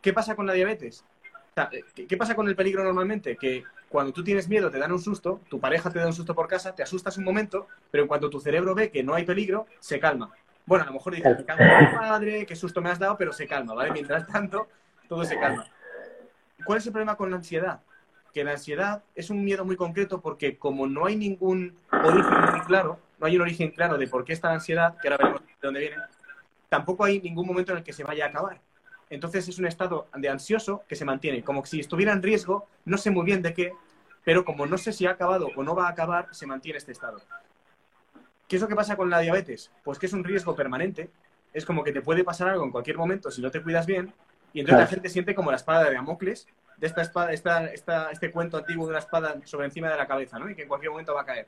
¿Qué 0.00 0.12
pasa 0.12 0.36
con 0.36 0.46
la 0.46 0.52
diabetes? 0.52 1.04
¿Qué 2.08 2.16
pasa 2.16 2.34
con 2.34 2.48
el 2.48 2.56
peligro 2.56 2.84
normalmente? 2.84 3.36
Que 3.36 3.64
cuando 3.88 4.12
tú 4.12 4.22
tienes 4.22 4.48
miedo, 4.48 4.70
te 4.70 4.78
dan 4.78 4.92
un 4.92 5.00
susto, 5.00 5.40
tu 5.48 5.60
pareja 5.60 5.90
te 5.90 5.98
da 5.98 6.06
un 6.06 6.12
susto 6.12 6.34
por 6.34 6.46
casa, 6.46 6.74
te 6.74 6.82
asustas 6.82 7.18
un 7.18 7.24
momento, 7.24 7.66
pero 7.90 8.04
en 8.04 8.08
cuanto 8.08 8.30
tu 8.30 8.40
cerebro 8.40 8.74
ve 8.74 8.90
que 8.90 9.02
no 9.02 9.14
hay 9.14 9.24
peligro, 9.24 9.66
se 9.80 9.98
calma. 9.98 10.30
Bueno, 10.64 10.84
a 10.84 10.86
lo 10.86 10.92
mejor 10.94 11.14
dices, 11.14 11.38
me 11.38 11.44
calma 11.44 11.90
madre, 11.92 12.46
qué 12.46 12.54
susto 12.54 12.80
me 12.80 12.90
has 12.90 12.98
dado, 12.98 13.16
pero 13.16 13.32
se 13.32 13.46
calma, 13.46 13.74
¿vale? 13.74 13.90
Mientras 13.90 14.26
tanto, 14.26 14.68
todo 15.08 15.24
se 15.24 15.38
calma. 15.38 15.66
¿Cuál 16.64 16.78
es 16.78 16.86
el 16.86 16.92
problema 16.92 17.16
con 17.16 17.30
la 17.30 17.36
ansiedad? 17.36 17.80
Que 18.32 18.44
la 18.44 18.52
ansiedad 18.52 19.02
es 19.16 19.30
un 19.30 19.44
miedo 19.44 19.64
muy 19.64 19.74
concreto 19.74 20.20
porque 20.20 20.56
como 20.56 20.86
no 20.86 21.06
hay 21.06 21.16
ningún 21.16 21.76
origen 21.90 22.40
muy 22.52 22.60
claro, 22.60 23.00
no 23.18 23.26
hay 23.26 23.34
un 23.36 23.42
origen 23.42 23.70
claro 23.72 23.98
de 23.98 24.06
por 24.06 24.24
qué 24.24 24.32
está 24.32 24.48
la 24.48 24.54
ansiedad, 24.54 24.96
que 25.00 25.08
ahora 25.08 25.16
veremos 25.16 25.42
de 25.46 25.54
dónde 25.60 25.80
viene, 25.80 25.96
tampoco 26.68 27.04
hay 27.04 27.20
ningún 27.20 27.46
momento 27.46 27.72
en 27.72 27.78
el 27.78 27.84
que 27.84 27.92
se 27.92 28.04
vaya 28.04 28.26
a 28.26 28.28
acabar. 28.28 28.60
Entonces 29.10 29.48
es 29.48 29.58
un 29.58 29.66
estado 29.66 30.08
de 30.16 30.28
ansioso 30.28 30.84
que 30.88 30.94
se 30.94 31.04
mantiene, 31.04 31.42
como 31.42 31.64
si 31.66 31.80
estuviera 31.80 32.12
en 32.12 32.22
riesgo, 32.22 32.68
no 32.84 32.96
sé 32.96 33.10
muy 33.10 33.26
bien 33.26 33.42
de 33.42 33.52
qué, 33.52 33.72
pero 34.24 34.44
como 34.44 34.66
no 34.66 34.78
sé 34.78 34.92
si 34.92 35.06
ha 35.06 35.10
acabado 35.10 35.48
o 35.56 35.62
no 35.64 35.74
va 35.74 35.88
a 35.88 35.90
acabar, 35.90 36.28
se 36.30 36.46
mantiene 36.46 36.78
este 36.78 36.92
estado. 36.92 37.20
¿Qué 38.46 38.56
es 38.56 38.62
lo 38.62 38.68
que 38.68 38.76
pasa 38.76 38.96
con 38.96 39.10
la 39.10 39.18
diabetes? 39.18 39.70
Pues 39.82 39.98
que 39.98 40.06
es 40.06 40.12
un 40.12 40.24
riesgo 40.24 40.54
permanente, 40.54 41.10
es 41.52 41.64
como 41.64 41.82
que 41.82 41.92
te 41.92 42.02
puede 42.02 42.22
pasar 42.22 42.48
algo 42.48 42.64
en 42.64 42.70
cualquier 42.70 42.96
momento 42.96 43.30
si 43.30 43.42
no 43.42 43.50
te 43.50 43.62
cuidas 43.62 43.86
bien, 43.86 44.12
y 44.52 44.60
entonces 44.60 44.80
la 44.80 44.86
gente 44.86 45.08
siente 45.08 45.34
como 45.34 45.50
la 45.50 45.56
espada 45.56 45.84
de 45.84 45.94
Damocles, 45.94 46.46
de 46.76 46.86
esta 46.86 47.02
espada, 47.02 47.32
esta, 47.32 47.66
esta, 47.66 48.10
este 48.10 48.30
cuento 48.30 48.56
antiguo 48.56 48.86
de 48.86 48.90
una 48.90 49.00
espada 49.00 49.36
sobre 49.44 49.66
encima 49.66 49.90
de 49.90 49.96
la 49.96 50.06
cabeza, 50.06 50.38
¿no? 50.38 50.48
Y 50.48 50.54
que 50.54 50.62
en 50.62 50.68
cualquier 50.68 50.90
momento 50.90 51.14
va 51.14 51.22
a 51.22 51.26
caer. 51.26 51.46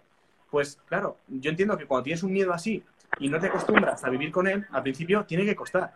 Pues 0.51 0.79
claro, 0.87 1.17
yo 1.29 1.51
entiendo 1.51 1.79
que 1.79 1.87
cuando 1.87 2.05
tienes 2.05 2.23
un 2.23 2.33
miedo 2.33 2.53
así 2.53 2.85
y 3.19 3.29
no 3.29 3.41
te 3.41 3.47
acostumbras 3.47 4.05
a 4.05 4.11
vivir 4.11 4.31
con 4.31 4.47
él, 4.47 4.67
al 4.71 4.83
principio 4.83 5.25
tiene 5.25 5.45
que 5.45 5.57
costar. 5.57 5.95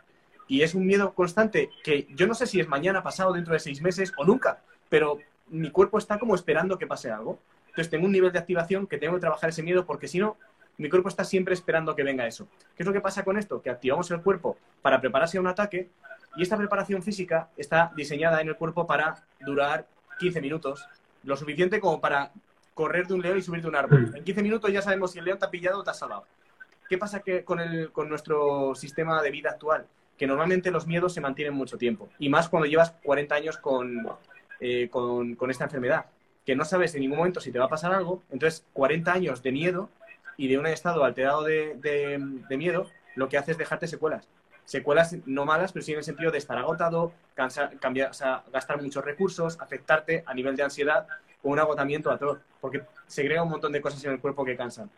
Y 0.48 0.62
es 0.62 0.74
un 0.74 0.86
miedo 0.86 1.12
constante 1.14 1.70
que 1.82 2.06
yo 2.14 2.26
no 2.26 2.34
sé 2.34 2.46
si 2.46 2.60
es 2.60 2.68
mañana, 2.68 3.02
pasado, 3.02 3.32
dentro 3.32 3.52
de 3.52 3.60
seis 3.60 3.82
meses 3.82 4.12
o 4.16 4.24
nunca, 4.24 4.62
pero 4.88 5.18
mi 5.48 5.70
cuerpo 5.70 5.98
está 5.98 6.18
como 6.18 6.34
esperando 6.34 6.78
que 6.78 6.86
pase 6.86 7.10
algo. 7.10 7.38
Entonces 7.68 7.90
tengo 7.90 8.06
un 8.06 8.12
nivel 8.12 8.32
de 8.32 8.38
activación 8.38 8.86
que 8.86 8.98
tengo 8.98 9.14
que 9.14 9.20
trabajar 9.20 9.50
ese 9.50 9.62
miedo 9.62 9.84
porque 9.84 10.08
si 10.08 10.18
no, 10.18 10.36
mi 10.78 10.88
cuerpo 10.88 11.08
está 11.08 11.24
siempre 11.24 11.54
esperando 11.54 11.94
que 11.94 12.02
venga 12.02 12.26
eso. 12.26 12.48
¿Qué 12.76 12.82
es 12.82 12.86
lo 12.86 12.92
que 12.92 13.00
pasa 13.00 13.24
con 13.24 13.38
esto? 13.38 13.60
Que 13.62 13.70
activamos 13.70 14.10
el 14.10 14.20
cuerpo 14.20 14.56
para 14.82 15.00
prepararse 15.00 15.38
a 15.38 15.40
un 15.40 15.46
ataque 15.46 15.90
y 16.36 16.42
esta 16.42 16.56
preparación 16.56 17.02
física 17.02 17.48
está 17.56 17.92
diseñada 17.96 18.40
en 18.40 18.48
el 18.48 18.56
cuerpo 18.56 18.86
para 18.86 19.24
durar 19.40 19.86
15 20.18 20.40
minutos, 20.40 20.86
lo 21.24 21.36
suficiente 21.36 21.80
como 21.80 22.00
para 22.00 22.30
correr 22.74 23.06
de 23.06 23.14
un 23.14 23.22
león 23.22 23.38
y 23.38 23.42
subir 23.42 23.62
de 23.62 23.68
un 23.68 23.76
árbol. 23.76 24.12
En 24.14 24.22
15 24.22 24.42
minutos 24.42 24.70
ya 24.70 24.82
sabemos 24.82 25.12
si 25.12 25.18
el 25.18 25.24
león 25.24 25.38
te 25.38 25.46
ha 25.46 25.50
pillado 25.50 25.80
o 25.80 25.82
te 25.82 25.90
ha 25.90 25.94
salvado. 25.94 26.24
¿Qué 26.88 26.98
pasa 26.98 27.20
que 27.20 27.42
con, 27.42 27.58
el, 27.58 27.90
con 27.90 28.08
nuestro 28.08 28.74
sistema 28.74 29.22
de 29.22 29.30
vida 29.30 29.50
actual? 29.50 29.86
Que 30.16 30.26
normalmente 30.26 30.70
los 30.70 30.86
miedos 30.86 31.12
se 31.14 31.20
mantienen 31.20 31.54
mucho 31.54 31.78
tiempo. 31.78 32.08
Y 32.18 32.28
más 32.28 32.48
cuando 32.48 32.66
llevas 32.66 32.92
40 33.02 33.34
años 33.34 33.60
eh, 34.60 34.88
con, 34.90 35.34
con, 35.34 35.50
esta 35.50 35.64
enfermedad, 35.64 36.06
que 36.44 36.56
no 36.56 36.64
sabes 36.64 36.94
en 36.94 37.02
ningún 37.02 37.18
momento 37.18 37.40
si 37.40 37.52
te 37.52 37.58
va 37.58 37.66
a 37.66 37.70
pasar 37.70 37.92
algo. 37.92 38.22
Entonces, 38.30 38.64
40 38.72 39.12
años 39.12 39.42
de 39.42 39.52
miedo 39.52 39.90
y 40.36 40.48
de 40.48 40.58
un 40.58 40.66
estado 40.66 41.04
alterado 41.04 41.42
de, 41.42 41.74
de, 41.76 42.56
miedo, 42.56 42.90
lo 43.14 43.28
que 43.28 43.38
hace 43.38 43.52
es 43.52 43.58
dejarte 43.58 43.86
secuelas. 43.86 44.28
Secuelas 44.64 45.16
no 45.26 45.44
malas, 45.44 45.72
pero 45.72 45.84
sí 45.84 45.92
en 45.92 45.98
el 45.98 46.04
sentido 46.04 46.32
de 46.32 46.38
estar 46.38 46.58
agotado, 46.58 47.12
cansar, 47.34 47.78
cambiar, 47.78 48.10
gastar 48.52 48.82
muchos 48.82 49.04
recursos, 49.04 49.60
afectarte 49.60 50.24
a 50.26 50.34
nivel 50.34 50.56
de 50.56 50.64
ansiedad 50.64 51.06
o 51.42 51.50
un 51.50 51.58
agotamiento 51.58 52.10
atroz, 52.10 52.40
porque 52.60 52.82
segrega 53.06 53.44
un 53.44 53.50
montón 53.50 53.70
de 53.70 53.80
cosas 53.80 54.04
en 54.04 54.12
el 54.12 54.20
cuerpo 54.20 54.44
que 54.44 54.56
cansan 54.56 54.90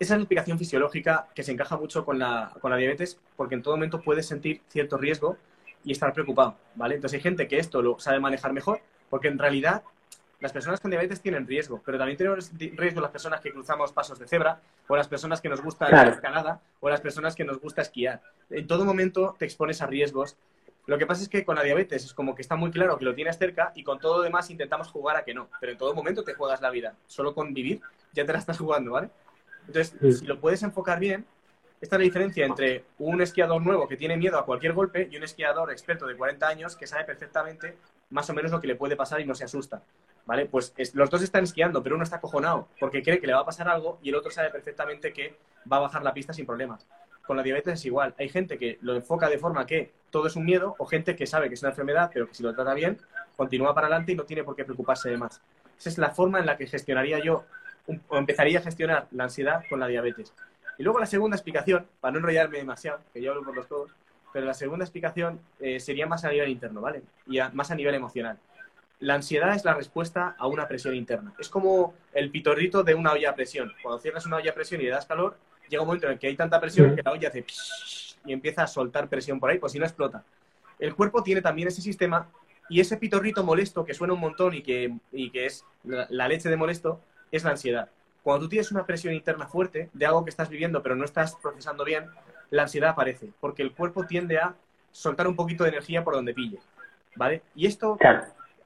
esa 0.00 0.14
es 0.14 0.18
la 0.18 0.22
explicación 0.22 0.58
fisiológica 0.58 1.28
que 1.34 1.42
se 1.42 1.52
encaja 1.52 1.76
mucho 1.76 2.06
con 2.06 2.18
la, 2.18 2.54
con 2.58 2.70
la 2.70 2.78
diabetes, 2.78 3.20
porque 3.36 3.54
en 3.54 3.62
todo 3.62 3.74
momento 3.74 4.00
puedes 4.00 4.26
sentir 4.26 4.62
cierto 4.68 4.96
riesgo 4.96 5.36
y 5.84 5.92
estar 5.92 6.14
preocupado, 6.14 6.56
¿vale? 6.74 6.94
Entonces 6.94 7.18
hay 7.18 7.22
gente 7.22 7.46
que 7.46 7.58
esto 7.58 7.82
lo 7.82 7.98
sabe 7.98 8.18
manejar 8.18 8.54
mejor, 8.54 8.80
porque 9.10 9.28
en 9.28 9.38
realidad 9.38 9.82
las 10.40 10.52
personas 10.52 10.80
con 10.80 10.90
diabetes 10.90 11.20
tienen 11.20 11.46
riesgo, 11.46 11.82
pero 11.84 11.98
también 11.98 12.16
tenemos 12.16 12.50
riesgo 12.58 13.02
las 13.02 13.10
personas 13.10 13.42
que 13.42 13.52
cruzamos 13.52 13.92
pasos 13.92 14.18
de 14.18 14.26
cebra, 14.26 14.62
o 14.88 14.96
las 14.96 15.06
personas 15.06 15.42
que 15.42 15.50
nos 15.50 15.60
gusta 15.60 15.90
la 15.90 16.08
escalada, 16.08 16.62
o 16.80 16.88
las 16.88 17.02
personas 17.02 17.36
que 17.36 17.44
nos 17.44 17.60
gusta 17.60 17.82
esquiar. 17.82 18.22
En 18.48 18.66
todo 18.66 18.86
momento 18.86 19.36
te 19.38 19.44
expones 19.44 19.82
a 19.82 19.86
riesgos. 19.86 20.38
Lo 20.86 20.96
que 20.96 21.04
pasa 21.04 21.22
es 21.22 21.28
que 21.28 21.44
con 21.44 21.56
la 21.56 21.62
diabetes 21.62 22.06
es 22.06 22.14
como 22.14 22.34
que 22.34 22.40
está 22.40 22.56
muy 22.56 22.70
claro 22.70 22.96
que 22.96 23.04
lo 23.04 23.14
tienes 23.14 23.36
cerca 23.36 23.70
y 23.74 23.84
con 23.84 23.98
todo 23.98 24.16
lo 24.16 24.22
demás 24.22 24.48
intentamos 24.48 24.88
jugar 24.88 25.18
a 25.18 25.24
que 25.24 25.34
no, 25.34 25.50
pero 25.60 25.72
en 25.72 25.78
todo 25.78 25.94
momento 25.94 26.24
te 26.24 26.32
juegas 26.32 26.62
la 26.62 26.70
vida. 26.70 26.94
Solo 27.06 27.34
con 27.34 27.52
vivir 27.52 27.82
ya 28.14 28.24
te 28.24 28.32
la 28.32 28.38
estás 28.38 28.58
jugando, 28.58 28.92
¿vale? 28.92 29.10
Entonces, 29.66 30.18
si 30.18 30.26
lo 30.26 30.40
puedes 30.40 30.62
enfocar 30.62 30.98
bien, 30.98 31.24
esta 31.80 31.96
es 31.96 32.00
la 32.00 32.04
diferencia 32.04 32.44
entre 32.44 32.84
un 32.98 33.22
esquiador 33.22 33.62
nuevo 33.62 33.88
que 33.88 33.96
tiene 33.96 34.16
miedo 34.16 34.38
a 34.38 34.44
cualquier 34.44 34.74
golpe 34.74 35.08
y 35.10 35.16
un 35.16 35.22
esquiador 35.22 35.70
experto 35.70 36.06
de 36.06 36.14
40 36.14 36.46
años 36.46 36.76
que 36.76 36.86
sabe 36.86 37.04
perfectamente 37.04 37.76
más 38.10 38.28
o 38.28 38.34
menos 38.34 38.50
lo 38.50 38.60
que 38.60 38.66
le 38.66 38.76
puede 38.76 38.96
pasar 38.96 39.20
y 39.20 39.24
no 39.24 39.34
se 39.34 39.44
asusta. 39.44 39.82
¿Vale? 40.26 40.46
Pues 40.46 40.74
los 40.94 41.08
dos 41.08 41.22
están 41.22 41.44
esquiando, 41.44 41.82
pero 41.82 41.94
uno 41.94 42.04
está 42.04 42.16
acojonado 42.16 42.68
porque 42.78 43.02
cree 43.02 43.18
que 43.18 43.26
le 43.26 43.32
va 43.32 43.40
a 43.40 43.44
pasar 43.46 43.66
algo 43.68 43.98
y 44.02 44.10
el 44.10 44.14
otro 44.14 44.30
sabe 44.30 44.50
perfectamente 44.50 45.12
que 45.12 45.36
va 45.70 45.78
a 45.78 45.80
bajar 45.80 46.02
la 46.02 46.12
pista 46.12 46.34
sin 46.34 46.44
problemas. 46.44 46.86
Con 47.26 47.36
la 47.36 47.42
diabetes 47.42 47.74
es 47.74 47.84
igual. 47.86 48.14
Hay 48.18 48.28
gente 48.28 48.58
que 48.58 48.78
lo 48.82 48.94
enfoca 48.94 49.30
de 49.30 49.38
forma 49.38 49.64
que 49.64 49.90
todo 50.10 50.26
es 50.26 50.36
un 50.36 50.44
miedo 50.44 50.76
o 50.78 50.84
gente 50.84 51.16
que 51.16 51.26
sabe 51.26 51.48
que 51.48 51.54
es 51.54 51.62
una 51.62 51.70
enfermedad, 51.70 52.10
pero 52.12 52.28
que 52.28 52.34
si 52.34 52.42
lo 52.42 52.54
trata 52.54 52.74
bien, 52.74 52.98
continúa 53.36 53.74
para 53.74 53.86
adelante 53.86 54.12
y 54.12 54.16
no 54.16 54.24
tiene 54.24 54.44
por 54.44 54.54
qué 54.54 54.64
preocuparse 54.64 55.08
de 55.08 55.16
más. 55.16 55.40
Esa 55.78 55.88
es 55.88 55.98
la 55.98 56.10
forma 56.10 56.38
en 56.38 56.46
la 56.46 56.58
que 56.58 56.66
gestionaría 56.66 57.20
yo 57.20 57.46
o 58.08 58.18
empezaría 58.18 58.58
a 58.58 58.62
gestionar 58.62 59.06
la 59.10 59.24
ansiedad 59.24 59.62
con 59.68 59.80
la 59.80 59.86
diabetes. 59.86 60.32
Y 60.78 60.82
luego 60.82 60.98
la 60.98 61.06
segunda 61.06 61.36
explicación, 61.36 61.86
para 62.00 62.12
no 62.12 62.18
enrollarme 62.18 62.58
demasiado, 62.58 63.00
que 63.12 63.20
yo 63.20 63.32
hablo 63.32 63.44
por 63.44 63.54
los 63.54 63.66
codos, 63.66 63.90
pero 64.32 64.46
la 64.46 64.54
segunda 64.54 64.84
explicación 64.84 65.40
eh, 65.58 65.80
sería 65.80 66.06
más 66.06 66.24
a 66.24 66.30
nivel 66.30 66.48
interno, 66.48 66.80
¿vale? 66.80 67.02
Y 67.26 67.38
más 67.52 67.70
a 67.70 67.74
nivel 67.74 67.94
emocional. 67.94 68.38
La 69.00 69.14
ansiedad 69.14 69.54
es 69.54 69.64
la 69.64 69.74
respuesta 69.74 70.36
a 70.38 70.46
una 70.46 70.68
presión 70.68 70.94
interna. 70.94 71.32
Es 71.38 71.48
como 71.48 71.94
el 72.12 72.30
pitorrito 72.30 72.82
de 72.82 72.94
una 72.94 73.12
olla 73.12 73.30
a 73.30 73.34
presión. 73.34 73.72
Cuando 73.82 74.00
cierras 74.00 74.26
una 74.26 74.36
olla 74.36 74.50
a 74.50 74.54
presión 74.54 74.80
y 74.80 74.84
le 74.84 74.90
das 74.90 75.06
calor, 75.06 75.36
llega 75.68 75.82
un 75.82 75.86
momento 75.86 76.06
en 76.06 76.12
el 76.12 76.18
que 76.18 76.26
hay 76.26 76.36
tanta 76.36 76.60
presión 76.60 76.94
que 76.94 77.02
la 77.02 77.12
olla 77.12 77.28
hace 77.28 77.44
y 78.26 78.32
empieza 78.32 78.62
a 78.62 78.66
soltar 78.66 79.08
presión 79.08 79.40
por 79.40 79.50
ahí, 79.50 79.58
pues 79.58 79.72
si 79.72 79.78
no 79.78 79.86
explota. 79.86 80.22
El 80.78 80.94
cuerpo 80.94 81.22
tiene 81.22 81.40
también 81.40 81.68
ese 81.68 81.80
sistema 81.80 82.28
y 82.68 82.80
ese 82.80 82.96
pitorrito 82.96 83.44
molesto 83.44 83.84
que 83.84 83.94
suena 83.94 84.14
un 84.14 84.20
montón 84.20 84.54
y 84.54 84.62
que, 84.62 84.94
que 85.32 85.46
es 85.46 85.64
la, 85.84 86.28
leche 86.28 86.48
de 86.48 86.56
molesto 86.56 87.00
es 87.30 87.44
la 87.44 87.50
ansiedad. 87.50 87.88
Cuando 88.22 88.44
tú 88.44 88.50
tienes 88.50 88.70
una 88.70 88.84
presión 88.84 89.14
interna 89.14 89.46
fuerte 89.46 89.88
de 89.92 90.06
algo 90.06 90.24
que 90.24 90.30
estás 90.30 90.48
viviendo 90.48 90.82
pero 90.82 90.94
no 90.94 91.04
estás 91.04 91.36
procesando 91.36 91.84
bien, 91.84 92.06
la 92.50 92.62
ansiedad 92.62 92.90
aparece, 92.90 93.30
porque 93.40 93.62
el 93.62 93.72
cuerpo 93.72 94.04
tiende 94.04 94.38
a 94.38 94.54
soltar 94.92 95.26
un 95.28 95.36
poquito 95.36 95.64
de 95.64 95.70
energía 95.70 96.04
por 96.04 96.14
donde 96.14 96.34
pille. 96.34 96.58
¿Vale? 97.16 97.42
Y 97.54 97.66
esto, 97.66 97.98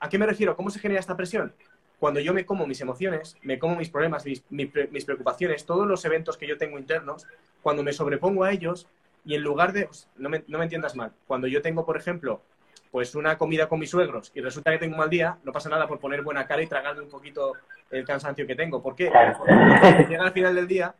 ¿a 0.00 0.08
qué 0.08 0.18
me 0.18 0.26
refiero? 0.26 0.56
¿Cómo 0.56 0.70
se 0.70 0.78
genera 0.78 1.00
esta 1.00 1.16
presión? 1.16 1.52
Cuando 1.98 2.20
yo 2.20 2.34
me 2.34 2.44
como 2.44 2.66
mis 2.66 2.80
emociones, 2.80 3.36
me 3.42 3.58
como 3.58 3.76
mis 3.76 3.88
problemas, 3.88 4.26
mis, 4.26 4.42
mis 4.50 5.04
preocupaciones, 5.04 5.64
todos 5.64 5.86
los 5.86 6.04
eventos 6.04 6.36
que 6.36 6.46
yo 6.46 6.58
tengo 6.58 6.78
internos, 6.78 7.26
cuando 7.62 7.82
me 7.82 7.92
sobrepongo 7.92 8.44
a 8.44 8.52
ellos, 8.52 8.86
y 9.24 9.34
en 9.34 9.42
lugar 9.42 9.72
de, 9.72 9.86
pues, 9.86 10.08
no 10.16 10.28
me, 10.28 10.44
no 10.46 10.58
me 10.58 10.64
entiendas 10.64 10.94
mal, 10.94 11.12
cuando 11.26 11.46
yo 11.46 11.62
tengo, 11.62 11.86
por 11.86 11.96
ejemplo, 11.96 12.42
pues 12.94 13.12
una 13.16 13.36
comida 13.36 13.68
con 13.68 13.80
mis 13.80 13.90
suegros 13.90 14.30
y 14.36 14.40
resulta 14.40 14.70
que 14.70 14.78
tengo 14.78 14.92
un 14.92 15.00
mal 15.00 15.10
día, 15.10 15.36
no 15.42 15.50
pasa 15.50 15.68
nada 15.68 15.88
por 15.88 15.98
poner 15.98 16.22
buena 16.22 16.46
cara 16.46 16.62
y 16.62 16.68
tragarme 16.68 17.02
un 17.02 17.08
poquito 17.08 17.54
el 17.90 18.04
cansancio 18.04 18.46
que 18.46 18.54
tengo. 18.54 18.80
¿Por 18.80 18.94
qué? 18.94 19.10
Porque 19.36 20.06
llega 20.08 20.22
al 20.22 20.30
final 20.30 20.54
del 20.54 20.68
día, 20.68 20.94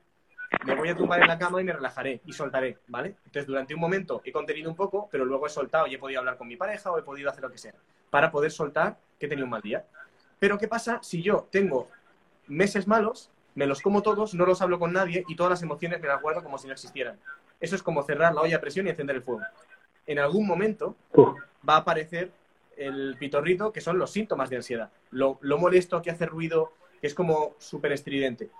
me 0.65 0.75
voy 0.75 0.89
a 0.89 0.97
tumbar 0.97 1.23
en 1.23 1.29
la 1.29 1.39
cama 1.39 1.61
y 1.61 1.65
me 1.65 1.73
relajaré 1.73 2.21
y 2.27 2.33
soltaré, 2.33 2.79
¿vale? 2.89 3.15
Entonces, 3.27 3.47
durante 3.47 3.75
un 3.75 3.81
momento 3.81 4.21
he 4.25 4.33
contenido 4.33 4.69
un 4.69 4.75
poco, 4.75 5.09
pero 5.09 5.25
luego 5.25 5.47
he 5.47 5.51
soltado 5.51 5.87
y 5.87 5.95
he 5.95 5.99
podido 5.99 6.19
hablar 6.19 6.37
con 6.37 6.49
mi 6.49 6.57
pareja 6.57 6.91
o 6.91 6.99
he 6.99 7.03
podido 7.03 7.31
hacer 7.31 7.45
lo 7.45 7.53
que 7.53 7.59
sea 7.59 7.75
para 8.11 8.29
poder 8.29 8.51
soltar 8.51 8.97
que 9.17 9.27
he 9.27 9.29
tenido 9.29 9.45
un 9.45 9.53
mal 9.53 9.63
día. 9.63 9.85
Pero, 10.41 10.59
¿qué 10.59 10.67
pasa 10.67 10.99
si 11.01 11.23
yo 11.23 11.47
tengo 11.53 11.91
meses 12.49 12.89
malos, 12.89 13.31
me 13.55 13.69
los 13.69 13.81
como 13.81 14.03
todos, 14.03 14.35
no 14.35 14.47
los 14.47 14.61
hablo 14.63 14.81
con 14.81 14.93
nadie 14.93 15.25
y 15.29 15.37
todas 15.37 15.51
las 15.51 15.63
emociones 15.63 16.01
me 16.01 16.09
las 16.09 16.21
guardo 16.21 16.43
como 16.43 16.59
si 16.59 16.67
no 16.67 16.73
existieran? 16.73 17.21
Eso 17.61 17.77
es 17.77 17.85
como 17.85 18.03
cerrar 18.03 18.35
la 18.35 18.41
olla 18.41 18.57
a 18.57 18.61
presión 18.61 18.85
y 18.89 18.91
encender 18.91 19.15
el 19.15 19.23
fuego. 19.23 19.43
En 20.07 20.19
algún 20.19 20.47
momento 20.47 20.97
va 21.17 21.77
a 21.77 21.79
aparecer 21.79 22.31
el 22.77 23.17
pitorrito, 23.19 23.73
que 23.73 23.81
son 23.81 23.99
los 23.99 24.11
síntomas 24.11 24.51
de 24.51 24.57
ansiedad. 24.57 24.91
Lo, 25.11 25.39
molesto, 25.59 26.03
que 26.03 26.11
hace 26.11 26.27
ruido, 26.27 26.73
que 27.01 27.07
es 27.07 27.15
como 27.15 27.55
súper 27.59 27.93
estridente. 27.93 28.51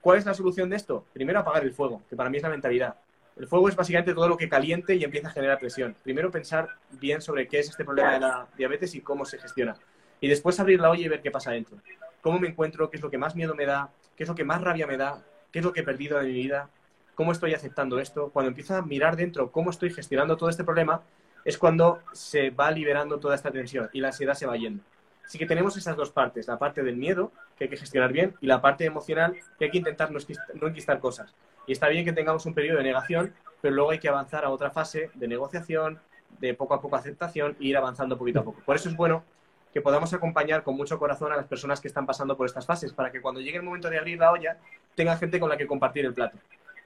¿Cuál 0.00 0.18
es 0.18 0.26
la 0.26 0.34
solución 0.34 0.68
de 0.70 0.76
esto? 0.76 1.04
Primero 1.12 1.40
apagar 1.40 1.62
el 1.62 1.72
fuego, 1.72 2.02
que 2.08 2.16
para 2.16 2.28
mí 2.28 2.36
es 2.36 2.42
la 2.42 2.48
mentalidad. 2.48 2.96
El 3.36 3.46
fuego 3.46 3.68
es 3.68 3.76
básicamente 3.76 4.14
todo 4.14 4.28
lo 4.28 4.36
que 4.36 4.48
caliente 4.48 4.94
y 4.94 5.04
empieza 5.04 5.28
a 5.28 5.32
generar 5.32 5.58
presión. 5.58 5.96
Primero 6.02 6.30
pensar 6.30 6.68
bien 6.90 7.22
sobre 7.22 7.48
qué 7.48 7.60
es 7.60 7.70
este 7.70 7.84
problema 7.84 8.12
de 8.12 8.20
la 8.20 8.46
diabetes 8.56 8.94
y 8.94 9.00
cómo 9.00 9.24
se 9.24 9.38
gestiona. 9.38 9.76
Y 10.20 10.28
después 10.28 10.60
abrir 10.60 10.80
la 10.80 10.90
olla 10.90 11.04
y 11.04 11.08
ver 11.08 11.22
qué 11.22 11.30
pasa 11.30 11.52
dentro. 11.52 11.78
Cómo 12.20 12.38
me 12.38 12.48
encuentro, 12.48 12.90
qué 12.90 12.98
es 12.98 13.02
lo 13.02 13.10
que 13.10 13.18
más 13.18 13.34
miedo 13.34 13.54
me 13.54 13.64
da, 13.64 13.90
qué 14.16 14.24
es 14.24 14.28
lo 14.28 14.34
que 14.34 14.44
más 14.44 14.60
rabia 14.60 14.86
me 14.86 14.96
da, 14.96 15.22
qué 15.50 15.60
es 15.60 15.64
lo 15.64 15.72
que 15.72 15.80
he 15.80 15.84
perdido 15.84 16.18
de 16.18 16.26
mi 16.26 16.32
vida, 16.32 16.68
cómo 17.14 17.32
estoy 17.32 17.54
aceptando 17.54 17.98
esto, 17.98 18.30
cuando 18.30 18.48
empiezo 18.48 18.76
a 18.76 18.82
mirar 18.82 19.16
dentro 19.16 19.50
cómo 19.50 19.70
estoy 19.70 19.92
gestionando 19.92 20.36
todo 20.36 20.48
este 20.48 20.64
problema, 20.64 21.02
es 21.44 21.58
cuando 21.58 22.00
se 22.12 22.50
va 22.50 22.70
liberando 22.70 23.18
toda 23.18 23.34
esta 23.34 23.50
tensión 23.50 23.90
y 23.92 24.00
la 24.00 24.08
ansiedad 24.08 24.34
se 24.34 24.46
va 24.46 24.56
yendo. 24.56 24.82
Así 25.24 25.38
que 25.38 25.46
tenemos 25.46 25.76
esas 25.76 25.96
dos 25.96 26.10
partes, 26.10 26.46
la 26.46 26.58
parte 26.58 26.82
del 26.82 26.96
miedo, 26.96 27.32
que 27.56 27.64
hay 27.64 27.70
que 27.70 27.76
gestionar 27.76 28.12
bien, 28.12 28.34
y 28.40 28.46
la 28.46 28.60
parte 28.60 28.84
emocional, 28.84 29.36
que 29.58 29.66
hay 29.66 29.70
que 29.70 29.78
intentar 29.78 30.10
no 30.10 30.66
enquistar 30.66 31.00
cosas. 31.00 31.34
Y 31.66 31.72
está 31.72 31.88
bien 31.88 32.04
que 32.04 32.12
tengamos 32.12 32.44
un 32.44 32.54
periodo 32.54 32.78
de 32.78 32.84
negación, 32.84 33.32
pero 33.60 33.74
luego 33.74 33.90
hay 33.90 33.98
que 33.98 34.08
avanzar 34.08 34.44
a 34.44 34.50
otra 34.50 34.70
fase 34.70 35.10
de 35.14 35.28
negociación, 35.28 36.00
de 36.38 36.54
poco 36.54 36.74
a 36.74 36.80
poco 36.80 36.96
aceptación 36.96 37.56
e 37.60 37.66
ir 37.66 37.76
avanzando 37.76 38.18
poquito 38.18 38.40
a 38.40 38.44
poco. 38.44 38.60
Por 38.64 38.76
eso 38.76 38.88
es 38.88 38.96
bueno 38.96 39.24
que 39.72 39.80
podamos 39.80 40.12
acompañar 40.12 40.64
con 40.64 40.76
mucho 40.76 40.98
corazón 40.98 41.32
a 41.32 41.36
las 41.36 41.46
personas 41.46 41.80
que 41.80 41.88
están 41.88 42.04
pasando 42.04 42.36
por 42.36 42.46
estas 42.46 42.66
fases, 42.66 42.92
para 42.92 43.10
que 43.10 43.22
cuando 43.22 43.40
llegue 43.40 43.58
el 43.58 43.62
momento 43.62 43.88
de 43.88 43.98
abrir 43.98 44.18
la 44.18 44.32
olla, 44.32 44.58
tenga 44.94 45.16
gente 45.16 45.40
con 45.40 45.48
la 45.48 45.56
que 45.56 45.66
compartir 45.66 46.04
el 46.04 46.12
plato 46.12 46.36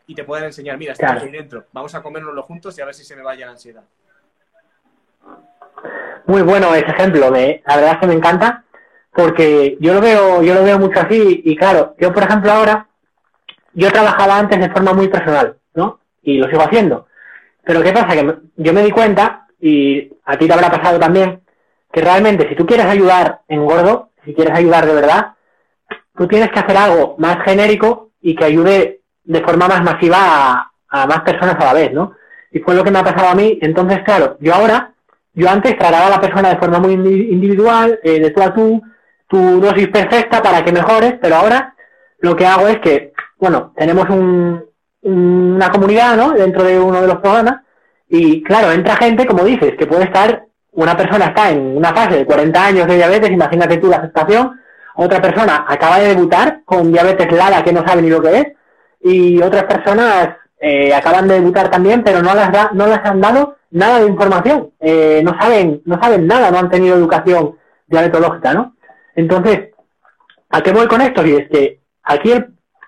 y 0.07 0.15
te 0.15 0.25
puedan 0.25 0.45
enseñar, 0.45 0.79
mira, 0.79 0.93
estamos 0.93 1.23
ahí 1.23 1.31
dentro, 1.31 1.67
vamos 1.73 1.95
a 1.95 2.03
comérnoslo 2.03 2.43
juntos 2.43 2.77
y 2.79 2.83
a 2.83 2.85
ver 2.85 2.95
si 2.95 3.05
se 3.05 3.17
me 3.17 3.23
vaya 3.23 3.47
la 3.47 3.53
ansiedad. 3.53 3.83
Muy 6.27 6.43
bueno 6.43 6.75
ese 6.75 6.91
ejemplo, 6.91 7.31
me, 7.31 7.63
la 7.67 7.77
verdad 7.77 7.93
es 7.95 7.99
que 7.99 8.07
me 8.07 8.15
encanta, 8.15 8.65
porque 9.13 9.77
yo 9.81 9.95
lo 9.95 10.01
veo, 10.01 10.43
yo 10.43 10.55
lo 10.55 10.63
veo 10.63 10.79
mucho 10.79 11.01
así, 11.01 11.43
y 11.45 11.57
claro, 11.57 11.95
yo 11.99 12.13
por 12.13 12.23
ejemplo 12.23 12.53
ahora, 12.53 12.89
yo 13.73 13.91
trabajaba 13.91 14.39
antes 14.39 14.59
de 14.59 14.71
forma 14.71 14.93
muy 14.93 15.09
personal, 15.09 15.57
¿no? 15.75 16.01
Y 16.23 16.39
lo 16.39 16.49
sigo 16.49 16.63
haciendo. 16.63 17.07
Pero 17.65 17.83
¿qué 17.83 17.93
pasa? 17.93 18.15
Que 18.15 18.35
yo 18.57 18.73
me 18.73 18.83
di 18.83 18.91
cuenta, 18.91 19.47
y 19.61 20.13
a 20.25 20.37
ti 20.39 20.47
te 20.47 20.53
habrá 20.53 20.71
pasado 20.71 20.99
también, 20.99 21.43
que 21.93 22.01
realmente 22.01 22.49
si 22.49 22.55
tú 22.55 22.67
quieres 22.67 22.87
ayudar 22.87 23.43
en 23.49 23.65
gordo, 23.65 24.11
si 24.25 24.35
quieres 24.35 24.55
ayudar 24.55 24.87
de 24.87 24.95
verdad, 24.95 25.35
tú 26.17 26.27
tienes 26.27 26.51
que 26.51 26.59
hacer 26.59 26.77
algo 26.77 27.17
más 27.19 27.43
genérico 27.45 28.11
y 28.21 28.35
que 28.35 28.45
ayude 28.45 29.01
de 29.27 29.43
forma 29.43 29.69
más 29.69 29.83
masiva 29.83 30.71
a, 30.89 31.07
más 31.07 31.21
personas 31.21 31.57
a 31.57 31.65
la 31.65 31.73
vez, 31.75 31.93
¿no? 31.93 32.13
Y 32.51 32.61
fue 32.61 32.75
lo 32.75 32.85
que 32.85 32.91
me 32.91 32.99
ha 32.99 33.05
pasado 33.05 33.29
a 33.29 33.35
mí. 33.35 33.59
Entonces, 33.61 34.01
claro, 34.05 34.37
yo 34.41 34.55
ahora, 34.55 34.93
yo 35.35 35.49
antes 35.51 35.77
trataba 35.77 36.07
a 36.07 36.11
la 36.11 36.21
persona 36.21 36.51
de 36.51 36.59
forma 36.59 36.79
muy 36.79 36.93
individual, 36.95 37.99
eh, 38.03 38.21
de 38.21 38.31
tú 38.31 38.43
a 38.43 38.55
tú, 38.55 38.83
tu 39.29 39.61
dosis 39.61 39.89
perfecta 39.89 40.43
para 40.43 40.65
que 40.65 40.73
mejores, 40.73 41.15
pero 41.21 41.37
ahora 41.37 41.75
lo 42.21 42.35
que 42.37 42.47
hago 42.47 42.69
es 42.69 42.79
que, 42.79 43.13
bueno, 43.39 43.73
tenemos 43.77 44.09
un, 44.09 44.65
una 45.03 45.71
comunidad, 45.71 46.17
¿no? 46.17 46.31
Dentro 46.33 46.63
de 46.63 46.79
uno 46.79 47.01
de 47.01 47.09
los 47.09 47.17
programas, 47.17 47.61
y 48.09 48.43
claro, 48.43 48.71
entra 48.71 48.97
gente, 48.97 49.27
como 49.27 49.45
dices, 49.45 49.75
que 49.77 49.87
puede 49.87 50.05
estar, 50.05 50.45
una 50.73 50.97
persona 50.97 51.27
está 51.27 51.51
en 51.51 51.77
una 51.77 51.93
fase 51.93 52.19
de 52.19 52.27
40 52.27 52.67
años 52.67 52.87
de 52.87 52.97
diabetes, 52.97 53.31
imagínate 53.31 53.79
tú 53.79 53.89
la 53.89 53.97
aceptación, 53.97 54.61
otra 54.95 55.21
persona 55.21 55.67
acaba 55.69 55.99
de 55.99 56.09
debutar 56.09 56.61
con 56.65 56.93
diabetes 56.93 57.31
LADA 57.31 57.63
que 57.63 57.73
no 57.73 57.87
sabe 57.87 58.03
ni 58.03 58.09
lo 58.09 58.23
que 58.23 58.39
es, 58.39 58.47
y 59.09 59.41
otras 59.41 59.65
personas 59.65 60.37
eh, 60.59 60.93
acaban 60.93 61.29
de 61.29 61.35
debutar 61.35 61.71
también, 61.71 62.03
pero 62.03 62.23
no 62.23 62.35
las, 62.35 62.73
no 62.73 62.87
les 62.89 62.99
han 63.05 63.21
dado 63.21 63.57
nada 63.71 64.01
de 64.01 64.09
información, 64.09 64.73
eh, 64.81 65.21
no 65.25 65.39
saben 65.41 65.83
no 65.85 66.01
saben 66.01 66.27
nada, 66.27 66.51
no 66.51 66.59
han 66.59 66.71
tenido 66.71 66.97
educación 66.97 67.57
diabetológica, 67.87 68.53
¿no? 68.53 68.75
Entonces, 69.15 69.71
¿a 70.51 70.61
qué 70.63 70.73
voy 70.73 70.89
con 70.89 71.03
esto? 71.03 71.25
Y 71.25 71.37
es 71.37 71.49
que 71.49 71.81
aquí 72.03 72.33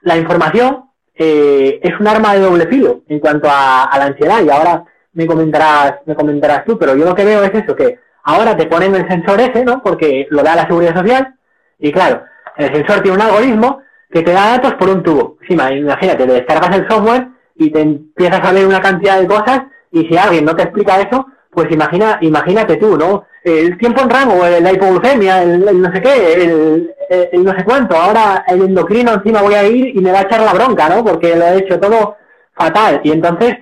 la 0.02 0.16
información 0.16 0.86
eh, 1.14 1.78
es 1.82 2.00
un 2.00 2.08
arma 2.08 2.34
de 2.34 2.40
doble 2.40 2.66
filo 2.66 3.02
en 3.08 3.20
cuanto 3.20 3.48
a, 3.48 3.88
la 3.96 4.06
ansiedad 4.06 4.42
y 4.42 4.50
ahora 4.50 4.84
me 5.12 5.26
comentarás 5.26 6.00
me 6.04 6.16
comentarás 6.16 6.64
tú, 6.64 6.78
pero 6.78 6.96
yo 6.96 7.04
lo 7.04 7.14
que 7.14 7.24
veo 7.24 7.44
es 7.44 7.54
eso, 7.54 7.76
que 7.76 8.00
ahora 8.24 8.56
te 8.56 8.66
ponen 8.66 8.94
el 8.96 9.06
sensor 9.08 9.40
ese, 9.40 9.64
¿no? 9.64 9.82
Porque 9.82 10.26
lo 10.30 10.42
da 10.42 10.56
la 10.56 10.66
seguridad 10.66 10.96
social 10.96 11.36
y 11.78 11.92
claro, 11.92 12.24
el 12.56 12.72
sensor 12.74 13.02
tiene 13.02 13.18
un 13.18 13.22
algoritmo 13.22 13.82
que 14.10 14.22
te 14.22 14.32
da 14.32 14.56
datos 14.56 14.74
por 14.74 14.88
un 14.88 15.02
tubo. 15.02 15.36
Sí, 15.46 15.54
imagínate, 15.54 16.26
te 16.26 16.32
descargas 16.32 16.76
el 16.76 16.88
software 16.88 17.28
y 17.54 17.70
te 17.70 17.80
empiezas 17.80 18.40
a 18.40 18.52
leer 18.52 18.66
una 18.66 18.80
cantidad 18.80 19.20
de 19.20 19.26
cosas 19.26 19.62
y 19.90 20.06
si 20.06 20.16
alguien 20.16 20.44
no 20.44 20.54
te 20.54 20.62
explica 20.62 21.00
eso, 21.00 21.26
pues 21.50 21.70
imagina, 21.70 22.18
imagínate 22.20 22.76
tú, 22.76 22.96
¿no? 22.96 23.24
El 23.42 23.76
tiempo 23.78 24.02
en 24.02 24.10
rango, 24.10 24.42
la 24.60 24.72
hipoglucemia, 24.72 25.42
el, 25.42 25.80
no 25.80 25.92
sé 25.92 26.02
qué, 26.02 26.44
el, 27.32 27.44
no 27.44 27.52
sé 27.56 27.64
cuánto. 27.64 27.96
Ahora 27.96 28.44
el 28.46 28.62
endocrino 28.62 29.14
encima 29.14 29.42
voy 29.42 29.54
a 29.54 29.64
ir 29.64 29.96
y 29.96 30.00
me 30.00 30.12
va 30.12 30.20
a 30.20 30.22
echar 30.22 30.40
la 30.40 30.52
bronca, 30.52 30.88
¿no? 30.88 31.04
Porque 31.04 31.34
lo 31.34 31.46
he 31.46 31.58
hecho 31.58 31.80
todo 31.80 32.16
fatal. 32.54 33.00
Y 33.02 33.12
entonces, 33.12 33.56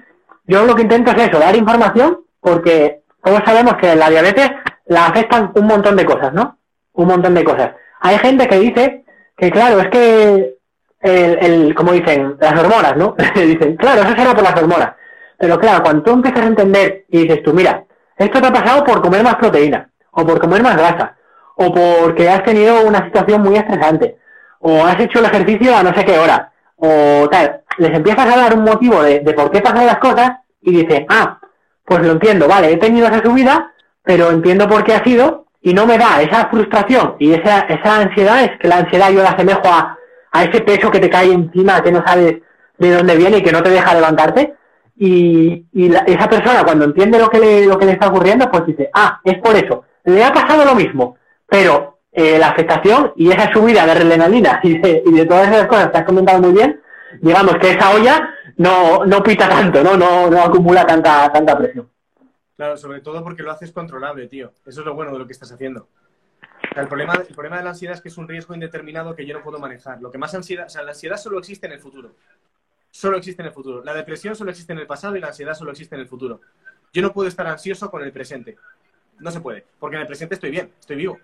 yo 0.45 0.65
lo 0.65 0.75
que 0.75 0.83
intento 0.83 1.13
es 1.13 1.29
eso, 1.29 1.39
dar 1.39 1.57
información, 1.57 2.21
porque 2.41 3.03
todos 3.23 3.41
sabemos 3.45 3.77
que 3.77 3.95
la 3.95 4.11
diabetes 4.11 4.51
la 4.87 5.07
afectan 5.07 5.53
un 5.55 5.67
montón 5.67 5.97
de 5.97 6.05
cosas, 6.05 6.33
¿no? 6.33 6.59
Un 6.93 7.09
montón 7.09 7.35
de 7.35 7.45
cosas. 7.45 7.73
Hay 8.01 8.19
gente 8.19 8.47
que 8.47 8.59
dice 8.59 9.05
que 9.37 9.51
claro, 9.51 9.81
es 9.81 9.89
que, 9.89 10.57
el, 11.01 11.39
el, 11.41 11.75
como 11.75 11.93
dicen, 11.93 12.37
las 12.41 12.59
hormonas, 12.59 12.97
¿no? 12.97 13.15
dicen, 13.35 13.77
claro, 13.77 14.03
eso 14.03 14.17
será 14.17 14.35
por 14.35 14.45
las 14.45 14.57
hormonas. 14.57 14.95
Pero 15.39 15.59
claro, 15.59 15.83
cuando 15.83 16.03
tú 16.03 16.13
empiezas 16.13 16.43
a 16.43 16.49
entender 16.49 17.05
y 17.09 17.23
dices 17.23 17.43
tú, 17.43 17.53
mira, 17.53 17.85
esto 18.17 18.41
te 18.41 18.47
ha 18.47 18.53
pasado 18.53 18.85
por 18.85 19.03
comer 19.03 19.23
más 19.23 19.37
proteína, 19.37 19.91
o 20.11 20.27
por 20.27 20.41
comer 20.41 20.63
más 20.63 20.77
grasa, 20.77 21.17
o 21.57 21.73
porque 21.73 22.29
has 22.29 22.43
tenido 22.45 22.87
una 22.87 23.05
situación 23.05 23.43
muy 23.43 23.57
estresante, 23.57 24.17
o 24.61 24.85
has 24.85 24.99
hecho 24.99 25.19
el 25.19 25.27
ejercicio 25.27 25.77
a 25.77 25.83
no 25.83 25.95
sé 25.95 26.05
qué 26.05 26.19
hora, 26.19 26.53
o 26.77 27.29
tal, 27.31 27.63
les 27.79 27.95
empiezas 27.95 28.27
a 28.27 28.37
dar 28.37 28.55
un 28.55 28.65
motivo 28.65 29.03
de, 29.03 29.21
de 29.21 29.35
por 29.35 29.51
qué 29.51 29.61
pasan 29.61 29.87
las 29.87 29.99
cosas 29.99 30.33
y 30.63 30.83
dicen, 30.83 31.07
ah, 31.11 31.39
pues 31.85 32.01
lo 32.01 32.13
entiendo, 32.13 32.49
vale, 32.49 32.73
he 32.73 32.77
tenido 32.79 33.07
esa 33.07 33.23
subida, 33.23 33.73
pero 34.03 34.31
entiendo 34.31 34.69
por 34.69 34.83
qué 34.83 34.95
ha 34.95 35.05
sido 35.05 35.46
y 35.67 35.75
no 35.75 35.85
me 35.85 35.99
da 35.99 36.23
esa 36.23 36.47
frustración 36.49 37.17
y 37.19 37.33
esa, 37.33 37.63
esa 37.63 37.97
ansiedad, 37.97 38.45
es 38.45 38.53
que 38.61 38.69
la 38.69 38.77
ansiedad 38.77 39.11
yo 39.11 39.21
la 39.21 39.31
asemejo 39.31 39.67
a, 39.67 39.99
a 40.31 40.45
ese 40.45 40.61
peso 40.61 40.93
que 40.93 41.01
te 41.01 41.11
cae 41.11 41.33
encima, 41.33 41.83
que 41.83 41.91
no 41.91 42.05
sabes 42.07 42.37
de 42.79 42.91
dónde 42.93 43.17
viene 43.17 43.39
y 43.39 43.43
que 43.43 43.51
no 43.51 43.65
te 43.65 43.71
deja 43.71 43.93
levantarte. 43.93 44.55
Y, 44.97 45.67
y 45.73 45.93
esa 45.93 46.29
persona 46.29 46.63
cuando 46.63 46.85
entiende 46.85 47.19
lo 47.19 47.29
que, 47.29 47.41
le, 47.41 47.67
lo 47.67 47.77
que 47.77 47.87
le 47.87 47.93
está 47.93 48.07
ocurriendo, 48.07 48.49
pues 48.49 48.65
dice, 48.65 48.91
ah, 48.95 49.21
es 49.25 49.39
por 49.39 49.57
eso. 49.57 49.83
Le 50.05 50.23
ha 50.23 50.33
pasado 50.33 50.65
lo 50.65 50.77
mismo, 50.77 51.17
pero 51.49 51.99
eh, 52.13 52.39
la 52.39 52.51
afectación 52.51 53.13
y 53.17 53.33
esa 53.33 53.53
subida 53.53 53.85
de 53.87 53.91
adrenalina 53.91 54.61
y 54.63 54.79
de, 54.79 55.03
y 55.05 55.13
de 55.15 55.27
todas 55.27 55.49
esas 55.51 55.67
cosas 55.67 55.91
que 55.91 55.99
has 55.99 56.05
comentado 56.05 56.41
muy 56.43 56.53
bien, 56.53 56.81
digamos 57.21 57.57
que 57.57 57.73
esa 57.73 57.91
olla 57.91 58.31
no, 58.57 59.05
no 59.05 59.21
pita 59.21 59.49
tanto, 59.49 59.83
¿no? 59.83 59.97
No, 59.97 60.31
no 60.31 60.43
acumula 60.43 60.87
tanta, 60.87 61.29
tanta 61.33 61.59
presión. 61.59 61.89
Claro, 62.57 62.77
sobre 62.77 63.01
todo 63.01 63.23
porque 63.23 63.43
lo 63.43 63.51
haces 63.51 63.73
controlable, 63.73 64.29
tío. 64.29 64.53
Eso 64.65 64.81
es 64.81 64.87
lo 64.87 64.95
bueno 64.95 65.13
de 65.13 65.19
lo 65.19 65.27
que 65.27 65.33
estás 65.33 65.53
haciendo. 65.53 65.89
O 66.71 66.75
sea, 66.75 66.83
el, 66.83 66.89
problema, 66.89 67.15
el 67.15 67.35
problema 67.35 67.59
de 67.59 67.65
la 67.65 67.71
ansiedad 67.71 67.95
es 67.95 68.01
que 68.01 68.09
es 68.09 68.17
un 68.17 68.29
riesgo 68.29 68.55
indeterminado 68.55 69.15
que 69.15 69.27
yo 69.27 69.35
no 69.35 69.43
puedo 69.43 69.59
manejar. 69.59 70.01
Lo 70.01 70.11
que 70.11 70.19
más 70.19 70.35
ansiedad, 70.35 70.67
o 70.67 70.71
sea, 70.71 70.83
la 70.83 70.91
ansiedad 70.91 71.17
solo 71.17 71.39
existe 71.39 71.67
en 71.67 71.73
el 71.73 71.81
futuro. 71.81 72.15
Solo 72.91 73.19
existe 73.19 73.43
en 73.43 73.49
el 73.49 73.53
futuro. 73.53 73.85
La 73.85 73.93
depresión 73.93 74.35
solo 74.35 74.51
existe 74.51 74.73
en 74.73 74.79
el 74.79 74.87
pasado 74.87 75.17
y 75.17 75.21
la 75.21 75.29
ansiedad 75.29 75.55
solo 75.55 75.71
existe 75.71 75.95
en 75.95 76.01
el 76.01 76.09
futuro. 76.09 76.41
Yo 76.93 77.03
no 77.03 77.13
puedo 77.13 77.29
estar 77.29 77.47
ansioso 77.47 77.91
con 77.91 78.03
el 78.03 78.11
presente. 78.11 78.57
No 79.19 79.31
se 79.31 79.41
puede. 79.41 79.67
Porque 79.79 79.97
en 79.97 80.03
el 80.03 80.07
presente 80.07 80.35
estoy 80.35 80.51
bien, 80.51 80.73
estoy 80.81 80.97
vivo. 80.97 81.19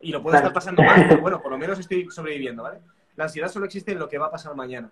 Y 0.00 0.10
lo 0.10 0.20
puedo 0.22 0.36
estar 0.36 0.52
pasando 0.52 0.82
mal, 0.82 1.06
pero 1.08 1.20
bueno, 1.20 1.40
por 1.40 1.52
lo 1.52 1.58
menos 1.58 1.78
estoy 1.78 2.10
sobreviviendo, 2.10 2.64
¿vale? 2.64 2.80
La 3.16 3.24
ansiedad 3.24 3.48
solo 3.48 3.66
existe 3.66 3.92
en 3.92 4.00
lo 4.00 4.08
que 4.08 4.18
va 4.18 4.26
a 4.26 4.30
pasar 4.30 4.54
mañana. 4.56 4.90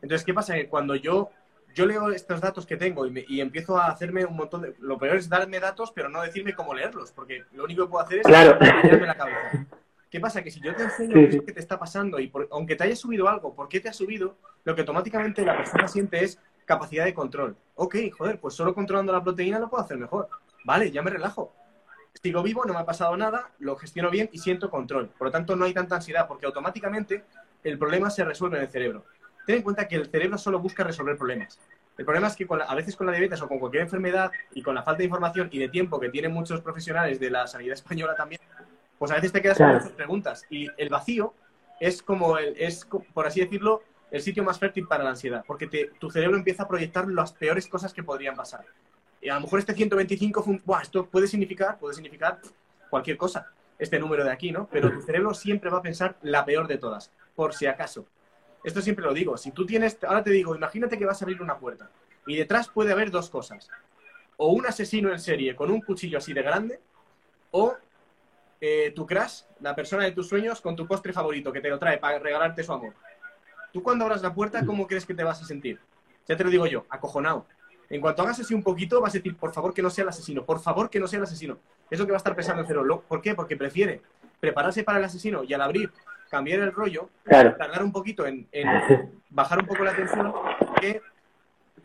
Entonces, 0.00 0.24
¿qué 0.24 0.32
pasa? 0.32 0.54
Que 0.54 0.68
cuando 0.68 0.94
yo, 0.94 1.30
yo 1.78 1.86
leo 1.86 2.10
estos 2.10 2.40
datos 2.40 2.66
que 2.66 2.76
tengo 2.76 3.06
y, 3.06 3.10
me- 3.10 3.24
y 3.28 3.40
empiezo 3.40 3.78
a 3.78 3.86
hacerme 3.86 4.24
un 4.24 4.34
montón 4.36 4.62
de... 4.62 4.74
Lo 4.80 4.98
peor 4.98 5.16
es 5.16 5.28
darme 5.28 5.60
datos, 5.60 5.92
pero 5.92 6.08
no 6.08 6.20
decirme 6.22 6.52
cómo 6.54 6.74
leerlos, 6.74 7.12
porque 7.12 7.44
lo 7.52 7.64
único 7.64 7.84
que 7.84 7.90
puedo 7.90 8.04
hacer 8.04 8.18
es 8.18 8.26
Claro. 8.26 8.58
la 8.60 9.14
cabeza. 9.16 9.66
¿Qué 10.10 10.18
pasa? 10.20 10.42
Que 10.42 10.50
si 10.50 10.60
yo 10.60 10.74
te 10.74 10.82
enseño 10.82 11.14
Sí, 11.14 11.20
qué 11.20 11.24
es 11.26 11.30
sí. 11.32 11.36
lo 11.38 11.44
que 11.44 11.52
te 11.52 11.60
está 11.60 11.78
pasando 11.78 12.18
y 12.18 12.26
por- 12.28 12.48
aunque 12.50 12.74
te 12.74 12.84
haya 12.84 12.96
subido 12.96 13.28
algo, 13.28 13.54
¿por 13.54 13.68
qué 13.68 13.78
te 13.78 13.88
ha 13.88 13.92
subido? 13.92 14.36
Lo 14.64 14.74
que 14.74 14.80
automáticamente 14.80 15.44
la 15.44 15.56
persona 15.56 15.86
siente 15.86 16.24
es 16.24 16.38
capacidad 16.64 17.04
de 17.04 17.14
control. 17.14 17.56
Ok, 17.76 17.94
joder, 18.16 18.40
pues 18.40 18.54
solo 18.54 18.74
controlando 18.74 19.12
la 19.12 19.22
proteína 19.22 19.58
lo 19.60 19.70
puedo 19.70 19.84
hacer 19.84 19.98
mejor. 19.98 20.28
Vale, 20.64 20.90
ya 20.90 21.02
me 21.02 21.10
relajo. 21.10 21.54
Sigo 22.20 22.42
vivo, 22.42 22.64
no 22.64 22.72
me 22.74 22.80
ha 22.80 22.84
pasado 22.86 23.16
nada, 23.16 23.50
lo 23.60 23.76
gestiono 23.76 24.10
bien 24.10 24.28
y 24.32 24.38
siento 24.38 24.68
control. 24.70 25.08
Por 25.16 25.28
lo 25.28 25.30
tanto, 25.30 25.54
no 25.54 25.64
hay 25.66 25.72
tanta 25.74 25.94
ansiedad 25.96 26.26
porque 26.26 26.46
automáticamente 26.46 27.24
el 27.62 27.78
problema 27.78 28.10
se 28.10 28.24
resuelve 28.24 28.56
en 28.56 28.64
el 28.64 28.68
cerebro. 28.70 29.04
Ten 29.48 29.56
en 29.56 29.62
cuenta 29.62 29.88
que 29.88 29.96
el 29.96 30.04
cerebro 30.10 30.36
solo 30.36 30.58
busca 30.60 30.84
resolver 30.84 31.16
problemas. 31.16 31.58
El 31.96 32.04
problema 32.04 32.26
es 32.26 32.36
que 32.36 32.46
con 32.46 32.58
la- 32.58 32.66
a 32.66 32.74
veces 32.74 32.94
con 32.94 33.06
la 33.06 33.12
diabetes 33.14 33.40
o 33.40 33.48
con 33.48 33.58
cualquier 33.58 33.82
enfermedad 33.84 34.30
y 34.52 34.60
con 34.60 34.74
la 34.74 34.82
falta 34.82 34.98
de 34.98 35.04
información 35.04 35.48
y 35.50 35.58
de 35.58 35.70
tiempo 35.70 35.98
que 35.98 36.10
tienen 36.10 36.32
muchos 36.32 36.60
profesionales 36.60 37.18
de 37.18 37.30
la 37.30 37.46
sanidad 37.46 37.72
española 37.72 38.14
también, 38.14 38.42
pues 38.98 39.10
a 39.10 39.14
veces 39.14 39.32
te 39.32 39.40
quedas 39.40 39.56
Claro. 39.56 39.72
con 39.72 39.82
muchas 39.84 39.96
preguntas. 39.96 40.44
Y 40.50 40.68
el 40.76 40.90
vacío 40.90 41.32
es 41.80 42.02
como, 42.02 42.36
el, 42.36 42.56
es, 42.58 42.86
por 43.14 43.26
así 43.26 43.40
decirlo, 43.40 43.82
el 44.10 44.20
sitio 44.20 44.44
más 44.44 44.58
fértil 44.58 44.86
para 44.86 45.02
la 45.02 45.10
ansiedad, 45.10 45.42
porque 45.46 45.66
te- 45.66 45.92
tu 45.98 46.10
cerebro 46.10 46.36
empieza 46.36 46.64
a 46.64 46.68
proyectar 46.68 47.08
las 47.08 47.32
peores 47.32 47.66
cosas 47.68 47.94
que 47.94 48.02
podrían 48.02 48.36
pasar. 48.36 48.66
Y 49.22 49.30
a 49.30 49.34
lo 49.36 49.40
mejor 49.40 49.60
este 49.60 49.72
125, 49.72 50.42
fue 50.42 50.52
un- 50.56 50.62
¡buah! 50.62 50.82
esto 50.82 51.06
puede 51.06 51.26
significar, 51.26 51.78
puede 51.78 51.94
significar 51.94 52.38
cualquier 52.90 53.16
cosa, 53.16 53.50
este 53.78 53.98
número 53.98 54.24
de 54.24 54.30
aquí, 54.30 54.52
¿no? 54.52 54.68
Pero 54.70 54.92
tu 54.92 55.00
cerebro 55.00 55.32
siempre 55.32 55.70
va 55.70 55.78
a 55.78 55.82
pensar 55.82 56.16
la 56.20 56.44
peor 56.44 56.68
de 56.68 56.76
todas, 56.76 57.10
por 57.34 57.54
si 57.54 57.64
acaso. 57.64 58.06
Esto 58.64 58.80
siempre 58.82 59.04
lo 59.04 59.14
digo. 59.14 59.36
Si 59.36 59.50
tú 59.50 59.64
tienes, 59.66 59.98
ahora 60.04 60.22
te 60.22 60.30
digo, 60.30 60.54
imagínate 60.54 60.98
que 60.98 61.06
vas 61.06 61.20
a 61.20 61.24
abrir 61.24 61.40
una 61.42 61.58
puerta 61.58 61.90
y 62.26 62.36
detrás 62.36 62.68
puede 62.68 62.92
haber 62.92 63.10
dos 63.10 63.30
cosas. 63.30 63.70
O 64.36 64.52
un 64.52 64.66
asesino 64.66 65.10
en 65.10 65.18
serie 65.18 65.56
con 65.56 65.70
un 65.70 65.80
cuchillo 65.80 66.18
así 66.18 66.32
de 66.32 66.42
grande, 66.42 66.80
o 67.50 67.74
eh, 68.60 68.92
tu 68.94 69.06
crush, 69.06 69.42
la 69.60 69.74
persona 69.74 70.04
de 70.04 70.12
tus 70.12 70.28
sueños, 70.28 70.60
con 70.60 70.76
tu 70.76 70.86
postre 70.86 71.12
favorito 71.12 71.52
que 71.52 71.60
te 71.60 71.70
lo 71.70 71.78
trae 71.78 71.98
para 71.98 72.18
regalarte 72.18 72.62
su 72.62 72.72
amor. 72.72 72.92
Tú 73.72 73.82
cuando 73.82 74.04
abras 74.04 74.22
la 74.22 74.34
puerta, 74.34 74.64
¿cómo 74.64 74.86
crees 74.86 75.06
que 75.06 75.14
te 75.14 75.24
vas 75.24 75.40
a 75.42 75.44
sentir? 75.44 75.80
Ya 76.26 76.36
te 76.36 76.44
lo 76.44 76.50
digo 76.50 76.66
yo, 76.66 76.84
acojonado. 76.88 77.46
En 77.90 78.00
cuanto 78.00 78.22
hagas 78.22 78.40
así 78.40 78.52
un 78.54 78.62
poquito, 78.62 79.00
vas 79.00 79.14
a 79.14 79.18
decir, 79.18 79.36
por 79.36 79.52
favor 79.52 79.72
que 79.72 79.80
no 79.80 79.88
sea 79.88 80.02
el 80.02 80.08
asesino, 80.10 80.44
por 80.44 80.60
favor 80.60 80.90
que 80.90 81.00
no 81.00 81.06
sea 81.06 81.18
el 81.18 81.24
asesino. 81.24 81.58
Es 81.90 81.98
lo 81.98 82.04
que 82.04 82.12
va 82.12 82.16
a 82.16 82.18
estar 82.18 82.36
pensando 82.36 82.60
el 82.60 82.68
cerebro. 82.68 83.02
¿Por 83.08 83.22
qué? 83.22 83.34
Porque 83.34 83.56
prefiere 83.56 84.02
prepararse 84.40 84.84
para 84.84 84.98
el 84.98 85.04
asesino 85.04 85.42
y 85.42 85.54
al 85.54 85.62
abrir, 85.62 85.90
cambiar 86.28 86.60
el 86.60 86.72
rollo, 86.72 87.10
Claro. 87.24 87.54
tardar 87.56 87.82
un 87.82 87.92
poquito 87.92 88.26
en, 88.26 88.46
en 88.52 88.66
bajar 89.30 89.58
un 89.60 89.66
poco 89.66 89.84
la 89.84 89.94
tensión 89.94 90.32
que 90.80 91.00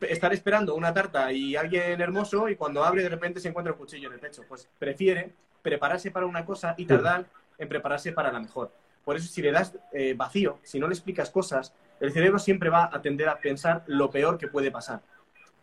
estar 0.01 0.33
esperando 0.33 0.75
una 0.75 0.93
tarta 0.93 1.31
y 1.31 1.55
alguien 1.55 1.99
hermoso 2.01 2.49
y 2.49 2.55
cuando 2.55 2.83
abre 2.83 3.03
de 3.03 3.09
repente 3.09 3.39
se 3.39 3.49
encuentra 3.49 3.73
un 3.73 3.79
cuchillo 3.79 4.07
en 4.07 4.15
el 4.15 4.19
pecho. 4.19 4.43
Pues 4.47 4.67
prefiere 4.79 5.33
prepararse 5.61 6.11
para 6.11 6.25
una 6.25 6.45
cosa 6.45 6.75
y 6.77 6.85
tardar 6.85 7.25
en 7.57 7.69
prepararse 7.69 8.11
para 8.11 8.31
la 8.31 8.39
mejor. 8.39 8.71
Por 9.05 9.15
eso 9.15 9.27
si 9.27 9.41
le 9.41 9.51
das 9.51 9.77
eh, 9.91 10.13
vacío, 10.15 10.59
si 10.63 10.79
no 10.79 10.87
le 10.87 10.93
explicas 10.93 11.29
cosas, 11.29 11.73
el 11.99 12.11
cerebro 12.11 12.39
siempre 12.39 12.69
va 12.69 12.89
a 12.91 13.01
tender 13.01 13.29
a 13.29 13.37
pensar 13.37 13.83
lo 13.87 14.09
peor 14.09 14.37
que 14.37 14.47
puede 14.47 14.71
pasar 14.71 15.01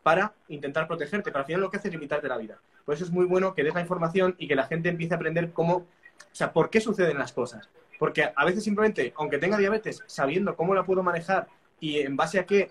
para 0.02 0.32
intentar 0.48 0.86
protegerte, 0.86 1.30
pero 1.30 1.40
al 1.40 1.44
final 1.46 1.60
lo 1.60 1.70
que 1.70 1.76
hace 1.76 1.88
es 1.88 1.94
limitarte 1.94 2.28
la 2.28 2.38
vida. 2.38 2.58
Por 2.86 2.94
eso 2.94 3.04
es 3.04 3.10
muy 3.10 3.26
bueno 3.26 3.52
que 3.54 3.62
des 3.62 3.74
la 3.74 3.82
información 3.82 4.34
y 4.38 4.48
que 4.48 4.54
la 4.54 4.64
gente 4.66 4.88
empiece 4.88 5.12
a 5.12 5.16
aprender 5.16 5.52
cómo, 5.52 5.74
o 5.76 5.86
sea, 6.32 6.52
por 6.52 6.70
qué 6.70 6.80
suceden 6.80 7.18
las 7.18 7.32
cosas. 7.32 7.68
Porque 8.00 8.32
a 8.34 8.44
veces 8.46 8.64
simplemente, 8.64 9.12
aunque 9.16 9.36
tenga 9.36 9.58
diabetes, 9.58 10.02
sabiendo 10.06 10.56
cómo 10.56 10.74
la 10.74 10.84
puedo 10.84 11.02
manejar 11.02 11.48
y 11.80 11.98
en 11.98 12.16
base 12.16 12.38
a 12.38 12.46
qué 12.46 12.70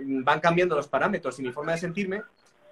mm, 0.00 0.22
van 0.22 0.38
cambiando 0.38 0.76
los 0.76 0.86
parámetros 0.86 1.36
y 1.40 1.42
mi 1.42 1.50
forma 1.50 1.72
de 1.72 1.78
sentirme, 1.78 2.22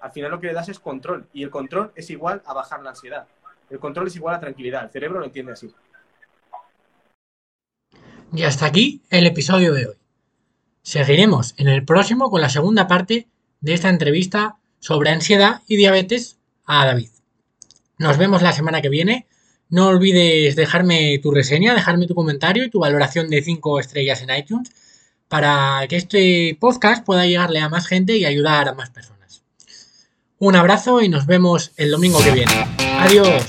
al 0.01 0.13
final 0.13 0.31
lo 0.31 0.39
que 0.39 0.47
le 0.47 0.53
das 0.53 0.69
es 0.69 0.79
control. 0.79 1.27
Y 1.33 1.43
el 1.43 1.51
control 1.51 1.91
es 1.97 2.09
igual 2.11 2.43
a 2.47 2.55
bajar 2.55 2.81
la 2.81 2.91
ansiedad. 2.91 3.27
El 3.69 3.81
control 3.81 4.07
es 4.07 4.15
igual 4.15 4.37
a 4.37 4.41
tranquilidad. 4.41 4.85
El 4.85 4.91
cerebro 4.91 5.19
lo 5.19 5.25
entiende 5.25 5.51
así. 5.51 5.75
Y 8.33 8.45
hasta 8.45 8.67
aquí 8.67 9.03
el 9.11 9.27
episodio 9.27 9.75
de 9.75 9.89
hoy. 9.89 9.97
Seguiremos 10.83 11.55
en 11.59 11.67
el 11.67 11.85
próximo 11.85 12.31
con 12.31 12.41
la 12.41 12.51
segunda 12.51 12.87
parte 12.87 13.27
de 13.61 13.75
esta 13.75 13.89
entrevista 13.89 14.59
sobre 14.79 15.11
ansiedad 15.11 15.63
y 15.67 15.77
diabetes 15.77 16.39
a 16.67 16.87
David. 16.87 17.11
Nos 17.99 18.17
vemos 18.17 18.43
la 18.43 18.53
semana 18.53 18.81
que 18.81 18.91
viene. 18.91 19.27
No 19.69 19.89
olvides 19.89 20.55
dejarme 20.55 21.19
tu 21.23 21.31
reseña, 21.31 21.75
dejarme 21.75 22.07
tu 22.07 22.15
comentario 22.15 22.65
y 22.65 22.71
tu 22.71 22.81
valoración 22.81 23.29
de 23.29 23.43
5 23.43 23.81
estrellas 23.81 24.23
en 24.23 24.37
iTunes 24.37 24.71
para 25.29 25.87
que 25.89 25.97
este 25.97 26.57
podcast 26.61 27.05
pueda 27.05 27.27
llegarle 27.27 27.61
a 27.61 27.69
más 27.69 27.87
gente 27.87 28.17
y 28.17 28.25
ayudar 28.25 28.69
a 28.69 28.75
más 28.75 28.91
personas. 28.91 29.43
Un 30.39 30.55
abrazo 30.55 31.01
y 31.01 31.09
nos 31.09 31.27
vemos 31.27 31.73
el 31.77 31.91
domingo 31.91 32.23
que 32.23 32.31
viene. 32.31 32.53
Adiós. 32.99 33.45